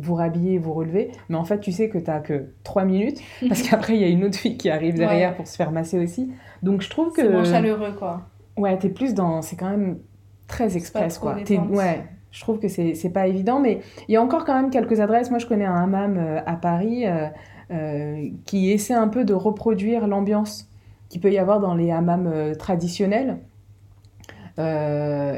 vous 0.00 0.14
rhabiller, 0.16 0.58
vous 0.58 0.72
relever. 0.72 1.12
Mais 1.28 1.36
en 1.36 1.44
fait, 1.44 1.60
tu 1.60 1.70
sais 1.70 1.88
que 1.88 1.98
tu 1.98 2.10
que 2.24 2.46
3 2.64 2.84
minutes. 2.84 3.20
Parce 3.48 3.62
qu'après, 3.62 3.94
il 3.94 4.00
y 4.00 4.04
a 4.04 4.08
une 4.08 4.24
autre 4.24 4.36
fille 4.36 4.56
qui 4.56 4.70
arrive 4.70 4.94
derrière 4.94 5.30
Ouais. 5.30 5.36
pour 5.36 5.46
se 5.46 5.54
faire 5.54 5.70
masser 5.70 6.02
aussi. 6.02 6.32
Donc, 6.64 6.80
je 6.80 6.90
trouve 6.90 7.12
que... 7.12 7.22
C'est 7.22 7.30
moins 7.30 7.44
chaleureux, 7.44 7.92
quoi. 7.96 8.22
Ouais, 8.56 8.78
t'es 8.78 8.88
plus 8.88 9.14
dans... 9.14 9.42
C'est 9.42 9.56
quand 9.56 9.70
même 9.70 9.98
très 10.46 10.76
express, 10.76 11.18
quoi. 11.18 11.34
T'es- 11.36 11.56
détente. 11.56 11.70
Ouais, 11.70 12.04
je 12.30 12.40
trouve 12.40 12.58
que 12.58 12.68
c'est 12.68 12.94
c'est 12.94 13.10
pas 13.10 13.26
évident. 13.26 13.60
Mais 13.60 13.80
il 14.08 14.12
y 14.12 14.16
a 14.16 14.22
encore 14.22 14.44
quand 14.44 14.54
même 14.54 14.70
quelques 14.70 15.00
adresses. 15.00 15.30
Moi, 15.30 15.38
je 15.38 15.46
connais 15.46 15.64
un 15.64 15.74
hammam 15.76 16.16
euh, 16.18 16.40
à 16.46 16.56
Paris 16.56 17.06
euh, 17.06 17.26
euh, 17.70 18.28
qui 18.46 18.70
essaie 18.70 18.94
un 18.94 19.08
peu 19.08 19.24
de 19.24 19.34
reproduire 19.34 20.06
l'ambiance 20.06 20.68
qu'il 21.08 21.20
peut 21.20 21.32
y 21.32 21.38
avoir 21.38 21.60
dans 21.60 21.74
les 21.74 21.90
hammams 21.90 22.56
traditionnels. 22.58 23.38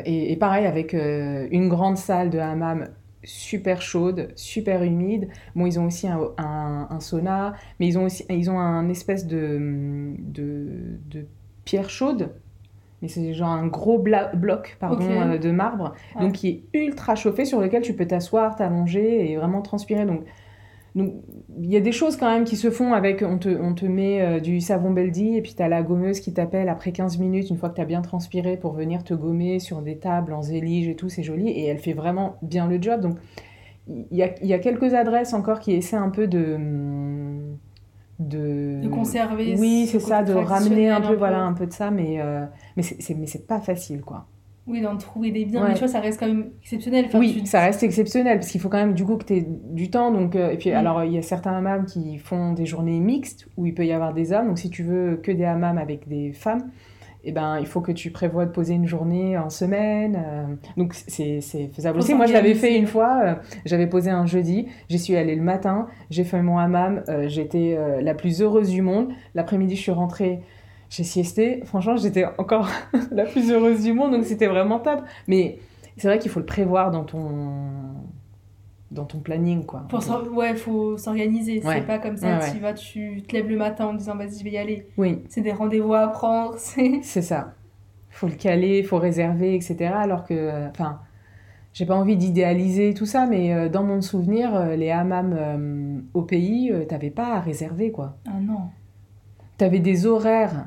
Et, 0.05 0.33
et 0.33 0.37
pareil, 0.37 0.67
avec 0.67 0.93
une 0.93 1.69
grande 1.69 1.97
salle 1.97 2.31
de 2.31 2.39
hammam 2.39 2.89
super 3.25 3.83
chaude, 3.83 4.29
super 4.37 4.83
humide. 4.85 5.29
Bon, 5.55 5.67
ils 5.67 5.81
ont 5.81 5.87
aussi 5.87 6.07
un, 6.09 6.21
un- 6.39 6.87
un 6.91 7.01
sauna, 7.01 7.55
mais 7.81 7.89
ils 7.89 7.99
ont 7.99 8.05
aussi 8.05 8.25
ils 8.31 8.51
ont 8.51 8.59
un 8.61 8.89
espèce 8.89 9.27
de, 9.27 10.15
de, 10.19 10.99
de 11.11 11.27
pierre 11.65 11.91
chaude. 11.91 12.31
C'est 13.09 13.33
genre 13.35 13.49
un 13.51 13.67
gros 13.67 13.99
bloc 13.99 14.77
pardon, 14.81 15.05
euh, 15.09 15.39
de 15.39 15.51
marbre, 15.51 15.93
Ouais. 16.15 16.23
donc 16.23 16.33
qui 16.33 16.49
est 16.49 16.79
ultra 16.79 17.15
chauffé, 17.15 17.45
sur 17.45 17.61
lequel 17.61 17.83
tu 17.83 17.95
peux 17.95 18.07
t'asseoir, 18.07 18.57
t'allonger 18.57 19.31
et 19.31 19.37
vraiment 19.37 19.63
transpirer. 19.63 20.05
Donc, 20.07 20.23
donc 20.95 21.13
il 21.59 21.71
y 21.71 21.77
a 21.77 21.81
des 21.81 21.93
choses 21.93 22.17
quand 22.17 22.31
même 22.31 22.45
qui 22.45 22.57
se 22.57 22.71
font 22.71 22.95
avec, 22.95 23.23
on 23.23 23.37
te, 23.39 23.49
on 23.51 23.75
te 23.75 23.85
met 23.85 24.23
euh, 24.23 24.41
du 24.41 24.61
savon 24.63 24.91
Beldi 24.93 25.37
et 25.37 25.43
puis 25.43 25.55
tu 25.55 25.63
as 25.63 25.69
la 25.69 25.83
gommeuse 25.83 26.21
qui 26.21 26.33
t'appelle 26.33 26.69
après 26.71 26.93
15 26.93 27.19
minutes, 27.19 27.51
une 27.51 27.59
fois 27.59 27.69
que 27.69 27.75
tu 27.75 27.81
as 27.83 27.85
bien 27.85 28.01
transpiré, 28.01 28.57
pour 28.57 28.73
venir 28.73 29.05
te 29.05 29.13
gommer 29.13 29.59
sur 29.59 29.83
des 29.83 29.99
tables 29.99 30.33
en 30.33 30.41
zélige 30.43 30.89
et 30.89 30.97
tout, 30.97 31.09
c'est 31.11 31.23
joli. 31.23 31.51
Et 31.51 31.67
elle 31.67 31.79
fait 31.79 31.93
vraiment 31.93 32.37
bien 32.43 32.67
le 32.67 32.81
job. 32.81 33.01
Donc 33.03 33.19
il 33.89 34.17
y 34.17 34.23
a, 34.23 34.31
il 34.43 34.49
y 34.49 34.55
a 34.55 34.59
quelques 34.59 34.95
adresses 34.95 35.35
encore 35.35 35.61
qui 35.61 35.73
essaient 35.73 35.97
un 35.97 36.09
peu 36.11 36.27
de... 36.27 36.57
De, 38.19 38.81
De 38.83 38.89
conserver. 38.89 39.57
oui, 39.59 39.87
ce 39.87 39.99
c'est 39.99 40.07
ça, 40.07 40.23
de 40.23 40.33
ramener 40.33 40.89
un 40.89 41.01
peu, 41.03 41.15
voilà, 41.17 41.43
un 41.43 41.53
peu 41.53 41.67
de 41.67 41.73
ça, 41.73 41.91
mais, 41.91 42.17
euh, 42.21 42.45
mais 42.77 42.83
c'est 42.83 43.15
mais 43.15 43.27
c'est 43.27 43.47
pas 43.47 43.61
facile, 43.61 44.01
quoi. 44.01 44.27
Oui, 44.67 44.81
d'en 44.81 44.97
trouver 44.97 45.31
des 45.31 45.45
biens. 45.45 45.63
Ouais. 45.63 45.69
Mais 45.69 45.75
tu 45.75 45.81
vois, 45.81 45.89
ça 45.89 46.01
reste 46.01 46.19
quand 46.19 46.27
même 46.27 46.47
exceptionnel. 46.63 47.05
Enfin, 47.07 47.21
oui, 47.21 47.37
tu- 47.41 47.47
ça 47.47 47.61
reste 47.61 47.83
exceptionnel 47.85 48.39
parce 48.39 48.51
qu'il 48.51 48.61
faut 48.61 48.69
quand 48.69 48.79
même 48.79 48.95
du 48.95 49.05
coup 49.05 49.17
que 49.17 49.25
tu 49.25 49.35
aies 49.37 49.47
du 49.71 49.91
temps. 49.91 50.11
Donc, 50.11 50.35
euh, 50.35 50.51
et 50.51 50.57
puis, 50.57 50.71
Mm. 50.71 50.75
alors, 50.77 51.05
il 51.05 51.13
y 51.13 51.19
a 51.19 51.23
certains 51.23 51.53
hammams 51.53 51.85
qui 51.85 52.19
font 52.19 52.53
des 52.53 52.67
journées 52.67 52.99
mixtes 52.99 53.47
où 53.57 53.67
il 53.67 53.75
peut 53.75 53.87
y 53.87 53.93
avoir 53.93 54.13
des 54.13 54.33
hommes. 54.33 54.49
Donc, 54.49 54.59
si 54.59 54.69
tu 54.71 54.83
veux 54.83 55.21
que 55.23 55.31
des 55.31 55.45
hammams 55.45 55.79
avec 55.79 56.09
des 56.09 56.33
femmes, 56.33 56.69
eh 57.29 57.33
ben, 57.33 57.59
il 57.59 57.67
faut 57.67 57.81
que 57.81 57.93
tu 57.93 58.11
prévois 58.11 58.47
de 58.47 58.51
poser 58.51 58.75
une 58.75 58.87
journée 58.87 59.37
en 59.37 59.51
semaine. 59.51 60.17
euh, 60.25 60.45
donc, 60.77 60.95
c'est 60.95 61.41
faisable 61.75 61.99
aussi. 61.99 62.15
Moi, 62.15 62.27
je 62.27 62.33
l'avais 62.33 62.55
fait 62.55 62.77
une 62.79 62.87
fois. 62.87 63.21
euh, 63.25 63.35
J'avais 63.65 63.87
posé 63.89 64.11
un 64.11 64.25
jeudi. 64.27 64.69
J'y 64.89 64.99
suis 64.99 65.17
allée 65.17 65.35
le 65.37 65.43
matin. 65.43 65.89
J'ai 66.11 66.25
fait 66.25 66.41
mon 66.41 66.59
hammam. 66.59 67.03
euh, 67.09 67.29
J'étais 67.29 67.75
euh, 67.79 68.01
la 68.01 68.15
plus 68.15 68.41
heureuse 68.41 68.71
du 68.71 68.81
monde. 68.83 69.09
L'après-midi, 69.35 69.77
je 69.77 69.83
suis 69.83 69.93
rentrée. 69.93 70.41
J'ai 70.89 71.03
siesté. 71.05 71.63
Franchement, 71.65 71.97
j'étais 71.97 72.25
encore 72.39 72.69
la 73.11 73.25
plus 73.25 73.51
heureuse 73.51 73.83
du 73.83 73.93
monde. 73.93 74.13
Donc, 74.13 74.25
c'était 74.25 74.47
vraiment 74.47 74.79
top. 74.79 75.01
Mais 75.27 75.59
c'est 75.97 76.07
vrai 76.09 76.19
qu'il 76.19 76.31
faut 76.31 76.41
le 76.41 76.47
prévoir 76.47 76.91
dans 76.93 77.05
ton 77.05 77.25
dans 78.91 79.05
ton 79.05 79.19
planning 79.19 79.65
quoi. 79.65 79.85
Pour 79.89 80.01
ouais, 80.33 80.55
faut 80.55 80.97
s'organiser. 80.97 81.63
Ouais. 81.65 81.77
C'est 81.77 81.87
pas 81.87 81.99
comme 81.99 82.17
ça, 82.17 82.39
Ouais, 82.39 82.53
tu 82.53 82.59
vas, 82.59 82.73
tu 82.73 83.23
te 83.23 83.35
lèves 83.35 83.49
le 83.49 83.57
matin 83.57 83.87
en 83.87 83.95
disant 83.95 84.17
vas-y, 84.17 84.39
je 84.39 84.45
vais 84.45 84.51
y 84.53 84.59
aller. 84.59 84.89
Oui, 84.97 85.23
C'est 85.29 85.41
des 85.41 85.53
rendez-vous 85.53 85.95
à 85.95 86.09
prendre. 86.09 86.55
C'est... 86.59 87.01
c'est 87.03 87.23
ça. 87.23 87.55
Faut 88.11 88.29
le 88.29 88.35
caler, 88.35 88.83
faut 88.83 88.99
réserver, 88.99 89.55
etc. 89.55 89.93
Alors 89.95 90.25
que, 90.25 90.33
euh, 90.33 90.69
enfin, 90.71 91.01
j'ai 91.75 91.85
pas 91.85 91.95
envie 91.95 92.17
d'idéaliser 92.17 92.95
tout 92.95 93.05
ça, 93.05 93.27
mais 93.27 93.53
euh, 93.53 93.69
dans 93.69 93.83
mon 93.83 94.01
souvenir, 94.01 94.55
euh, 94.55 94.77
les 94.77 94.91
hammams 94.91 95.37
euh, 95.39 96.01
au 96.15 96.23
pays, 96.23 96.73
t'avais 96.89 97.11
pas 97.11 97.35
à 97.35 97.41
réserver 97.41 97.91
quoi. 97.91 98.17
Ah 98.27 98.41
non. 98.41 98.71
T'avais 99.59 99.81
des 99.81 100.07
horaires 100.07 100.67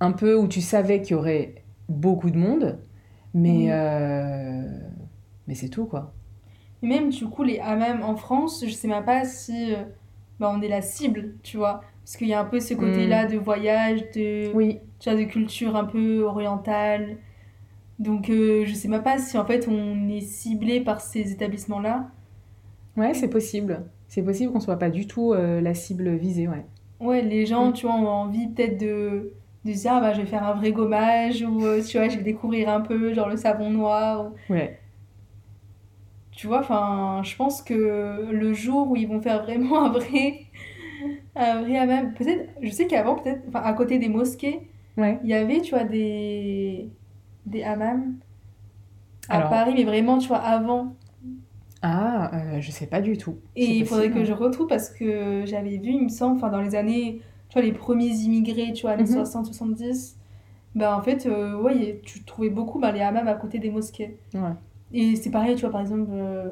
un 0.00 0.12
peu 0.12 0.34
où 0.36 0.48
tu 0.48 0.60
savais 0.60 1.00
qu'il 1.00 1.16
y 1.16 1.18
aurait 1.18 1.54
beaucoup 1.88 2.30
de 2.30 2.38
monde, 2.38 2.78
mais 3.34 3.68
euh, 3.70 4.62
mais 5.46 5.54
c'est 5.54 5.68
tout 5.68 5.86
quoi. 5.86 6.12
Et 6.82 6.86
même, 6.86 7.10
du 7.10 7.26
coup, 7.26 7.42
les 7.42 7.58
hammams 7.58 8.02
en 8.02 8.16
France, 8.16 8.64
je 8.66 8.70
sais 8.72 8.88
même 8.88 9.04
pas 9.04 9.24
si 9.24 9.74
euh, 9.74 9.78
bah, 10.38 10.50
on 10.54 10.62
est 10.62 10.68
la 10.68 10.82
cible, 10.82 11.34
tu 11.42 11.56
vois. 11.58 11.82
Parce 12.04 12.16
qu'il 12.16 12.28
y 12.28 12.34
a 12.34 12.40
un 12.40 12.44
peu 12.44 12.58
ce 12.60 12.74
côté-là 12.74 13.26
de 13.26 13.36
voyage, 13.36 14.00
de. 14.14 14.50
Oui, 14.54 14.78
tu 14.98 15.10
vois, 15.10 15.18
de 15.18 15.24
culture 15.26 15.76
un 15.76 15.84
peu 15.84 16.22
orientale. 16.22 17.16
Donc, 17.98 18.30
euh, 18.30 18.64
je 18.66 18.72
sais 18.74 18.88
même 18.88 19.02
pas 19.02 19.18
si 19.18 19.36
en 19.36 19.44
fait 19.44 19.68
on 19.68 20.08
est 20.08 20.22
ciblé 20.22 20.80
par 20.80 21.00
ces 21.02 21.32
établissements-là. 21.32 22.08
ouais, 22.96 23.14
c'est 23.14 23.28
possible. 23.28 23.84
C'est 24.08 24.22
possible 24.22 24.52
qu'on 24.52 24.60
soit 24.60 24.78
pas 24.78 24.90
du 24.90 25.06
tout 25.06 25.32
euh, 25.34 25.60
la 25.60 25.74
cible 25.74 26.10
visée, 26.16 26.48
ouais. 26.48 26.64
Ouais, 26.98 27.22
les 27.22 27.46
gens, 27.46 27.68
Mm. 27.68 27.72
tu 27.74 27.86
vois, 27.86 27.94
ont 27.94 28.08
envie 28.08 28.48
peut-être 28.48 28.78
de, 28.78 29.32
de 29.64 29.72
se 29.72 29.80
dire, 29.82 29.92
ah 29.94 30.00
bah, 30.00 30.12
je 30.14 30.20
vais 30.22 30.26
faire 30.26 30.44
un 30.44 30.54
vrai 30.54 30.72
gommage, 30.72 31.42
ou 31.42 31.64
euh, 31.64 31.82
tu 31.82 31.98
vois, 31.98 32.08
je 32.08 32.16
vais 32.16 32.22
découvrir 32.24 32.68
un 32.70 32.80
peu, 32.80 33.12
genre 33.14 33.28
le 33.28 33.36
savon 33.36 33.70
noir. 33.70 34.26
ou- 34.48 34.52
Ouais. 34.52 34.78
Tu 36.40 36.46
vois, 36.46 36.60
enfin, 36.60 37.20
je 37.22 37.36
pense 37.36 37.60
que 37.60 38.30
le 38.32 38.54
jour 38.54 38.90
où 38.90 38.96
ils 38.96 39.06
vont 39.06 39.20
faire 39.20 39.42
vraiment 39.42 39.84
un 39.84 39.90
vrai, 39.90 40.46
un 41.36 41.60
vrai 41.60 41.76
hammam, 41.76 42.14
peut-être, 42.14 42.48
je 42.62 42.70
sais 42.70 42.86
qu'avant, 42.86 43.16
peut-être, 43.16 43.42
enfin, 43.48 43.60
à 43.62 43.74
côté 43.74 43.98
des 43.98 44.08
mosquées, 44.08 44.70
Ouais. 44.96 45.18
il 45.22 45.28
y 45.28 45.34
avait, 45.34 45.60
tu 45.60 45.74
vois, 45.74 45.84
des, 45.84 46.88
des 47.44 47.62
hammams 47.62 48.14
à 49.28 49.36
Alors- 49.36 49.50
Paris, 49.50 49.74
mais 49.76 49.84
vraiment, 49.84 50.16
tu 50.16 50.28
vois, 50.28 50.38
avant. 50.38 50.96
Ah, 51.82 52.30
euh, 52.34 52.60
je 52.62 52.70
sais 52.70 52.86
pas 52.86 53.02
du 53.02 53.18
tout. 53.18 53.36
Et 53.54 53.76
il 53.76 53.84
faudrait 53.84 54.10
que 54.10 54.24
je 54.24 54.32
retrouve 54.32 54.66
parce 54.66 54.88
que 54.88 55.42
j'avais 55.44 55.76
vu, 55.76 55.90
il 55.90 56.04
me 56.04 56.08
semble, 56.08 56.36
enfin, 56.38 56.48
dans 56.48 56.62
les 56.62 56.74
années, 56.74 57.20
tu 57.50 57.52
vois, 57.52 57.60
les 57.60 57.72
premiers 57.72 58.14
immigrés, 58.14 58.72
tu 58.72 58.82
vois, 58.86 58.92
années 58.92 59.02
Mhm. 59.02 59.08
60, 59.26 59.44
70, 59.44 60.16
ben, 60.74 60.94
en 60.94 61.02
fait, 61.02 61.26
euh, 61.26 61.60
ouais, 61.60 62.00
tu 62.02 62.24
trouvais 62.24 62.48
beaucoup 62.48 62.78
ben, 62.78 62.92
les 62.92 63.00
hammams 63.02 63.28
à 63.28 63.34
côté 63.34 63.58
des 63.58 63.70
mosquées. 63.70 64.16
Ouais. 64.32 64.40
Et 64.92 65.16
c'est 65.16 65.30
pareil, 65.30 65.54
tu 65.54 65.60
vois, 65.62 65.70
par 65.70 65.80
exemple, 65.80 66.10
euh, 66.12 66.48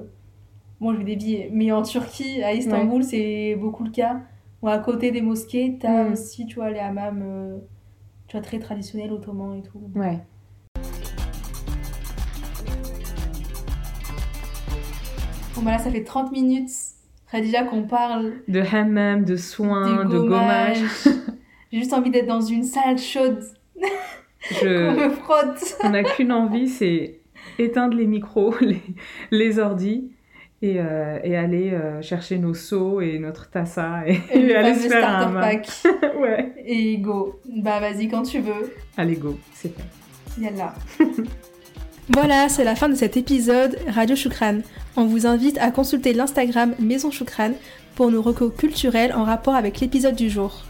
moi 0.81 0.93
je 0.95 0.99
vais 0.99 1.05
dévier, 1.17 1.51
mais 1.53 1.73
en 1.73 1.83
Turquie, 1.83 2.43
à 2.43 2.53
Istanbul, 2.55 3.03
c'est 3.03 3.57
beaucoup 3.61 3.85
le 3.85 3.91
cas. 3.91 4.21
Ou 4.63 4.69
à 4.69 4.79
côté 4.79 5.11
des 5.13 5.21
mosquées, 5.23 5.77
t'as 5.81 6.05
Mm. 6.05 6.13
aussi, 6.13 6.47
tu 6.47 6.57
vois, 6.57 6.71
les 6.71 6.79
hammams, 6.81 7.23
euh, 7.25 7.59
tu 8.27 8.37
vois, 8.37 8.43
très 8.45 8.59
traditionnels, 8.59 9.13
ottomans 9.13 9.57
et 9.57 9.63
tout. 9.63 9.81
Ouais. 9.95 10.19
Bon, 15.55 15.63
bah 15.63 15.73
là, 15.73 15.79
ça 15.79 15.91
fait 15.91 16.05
30 16.05 16.31
minutes, 16.33 16.71
déjà 17.33 17.65
qu'on 17.65 17.83
parle 17.85 18.35
De 18.47 18.61
hammam, 18.61 19.25
de 19.25 19.37
soins, 19.37 20.05
de 20.05 20.19
gommage. 20.19 20.79
J'ai 21.73 21.79
juste 21.81 21.93
envie 21.93 22.11
d'être 22.11 22.27
dans 22.27 22.41
une 22.41 22.63
salle 22.63 22.99
chaude, 22.99 23.43
qu'on 23.81 24.55
Je... 24.61 25.05
me 25.07 25.11
frotte. 25.11 25.77
On 25.85 25.91
n'a 25.91 26.03
qu'une 26.05 26.33
envie, 26.33 26.69
c'est 26.69 27.18
éteindre 27.65 27.97
les 27.97 28.07
micros, 28.07 28.55
les, 28.61 28.83
les 29.31 29.59
ordis, 29.59 30.11
et, 30.61 30.77
euh, 30.79 31.19
et 31.23 31.37
aller 31.37 31.71
euh, 31.71 32.03
chercher 32.03 32.39
nos 32.39 32.55
seaux 32.55 33.01
et 33.01 33.19
notre 33.19 33.49
tassa 33.49 34.03
et, 34.07 34.21
Et 34.33 34.41
le 34.41 34.57
aller 34.57 34.75
se 34.75 34.89
faire 34.89 35.09
un 35.09 35.33
pack. 35.33 35.69
ouais. 36.21 36.53
Et 36.67 36.99
go. 36.99 37.41
Bah 37.49 37.79
vas-y 37.81 38.09
quand 38.09 38.23
tu 38.23 38.41
veux. 38.41 38.73
Allez, 38.97 39.17
go, 39.17 39.39
c'est 39.55 39.73
fait. 39.75 40.41
Yallah. 40.41 40.75
voilà, 42.09 42.49
c'est 42.49 42.65
la 42.65 42.75
fin 42.75 42.89
de 42.89 42.95
cet 42.95 43.17
épisode 43.17 43.79
Radio 43.89 44.17
Choukran. 44.17 44.59
On 44.97 45.05
vous 45.05 45.27
invite 45.27 45.59
à 45.59 45.71
consulter 45.71 46.13
l'Instagram 46.13 46.75
Maison 46.81 47.11
Choukran 47.11 47.53
pour 47.95 48.11
nos 48.11 48.23
recos 48.23 48.53
culturels 48.57 49.13
en 49.13 49.25
rapport 49.25 49.55
avec 49.55 49.81
l'épisode 49.81 50.17
du 50.17 50.29
jour. 50.29 50.65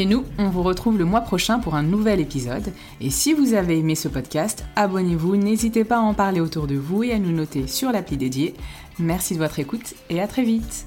Et 0.00 0.06
nous, 0.06 0.24
on 0.38 0.48
vous 0.48 0.62
retrouve 0.62 0.96
le 0.96 1.04
mois 1.04 1.20
prochain 1.20 1.58
pour 1.58 1.74
un 1.74 1.82
nouvel 1.82 2.20
épisode. 2.20 2.72
Et 3.02 3.10
si 3.10 3.34
vous 3.34 3.52
avez 3.52 3.78
aimé 3.78 3.94
ce 3.94 4.08
podcast, 4.08 4.64
abonnez-vous, 4.74 5.36
n'hésitez 5.36 5.84
pas 5.84 5.98
à 5.98 6.00
en 6.00 6.14
parler 6.14 6.40
autour 6.40 6.66
de 6.66 6.74
vous 6.74 7.02
et 7.02 7.12
à 7.12 7.18
nous 7.18 7.32
noter 7.32 7.66
sur 7.66 7.92
l'appli 7.92 8.16
dédiée. 8.16 8.54
Merci 8.98 9.34
de 9.34 9.40
votre 9.40 9.58
écoute 9.58 9.92
et 10.08 10.22
à 10.22 10.26
très 10.26 10.42
vite 10.42 10.86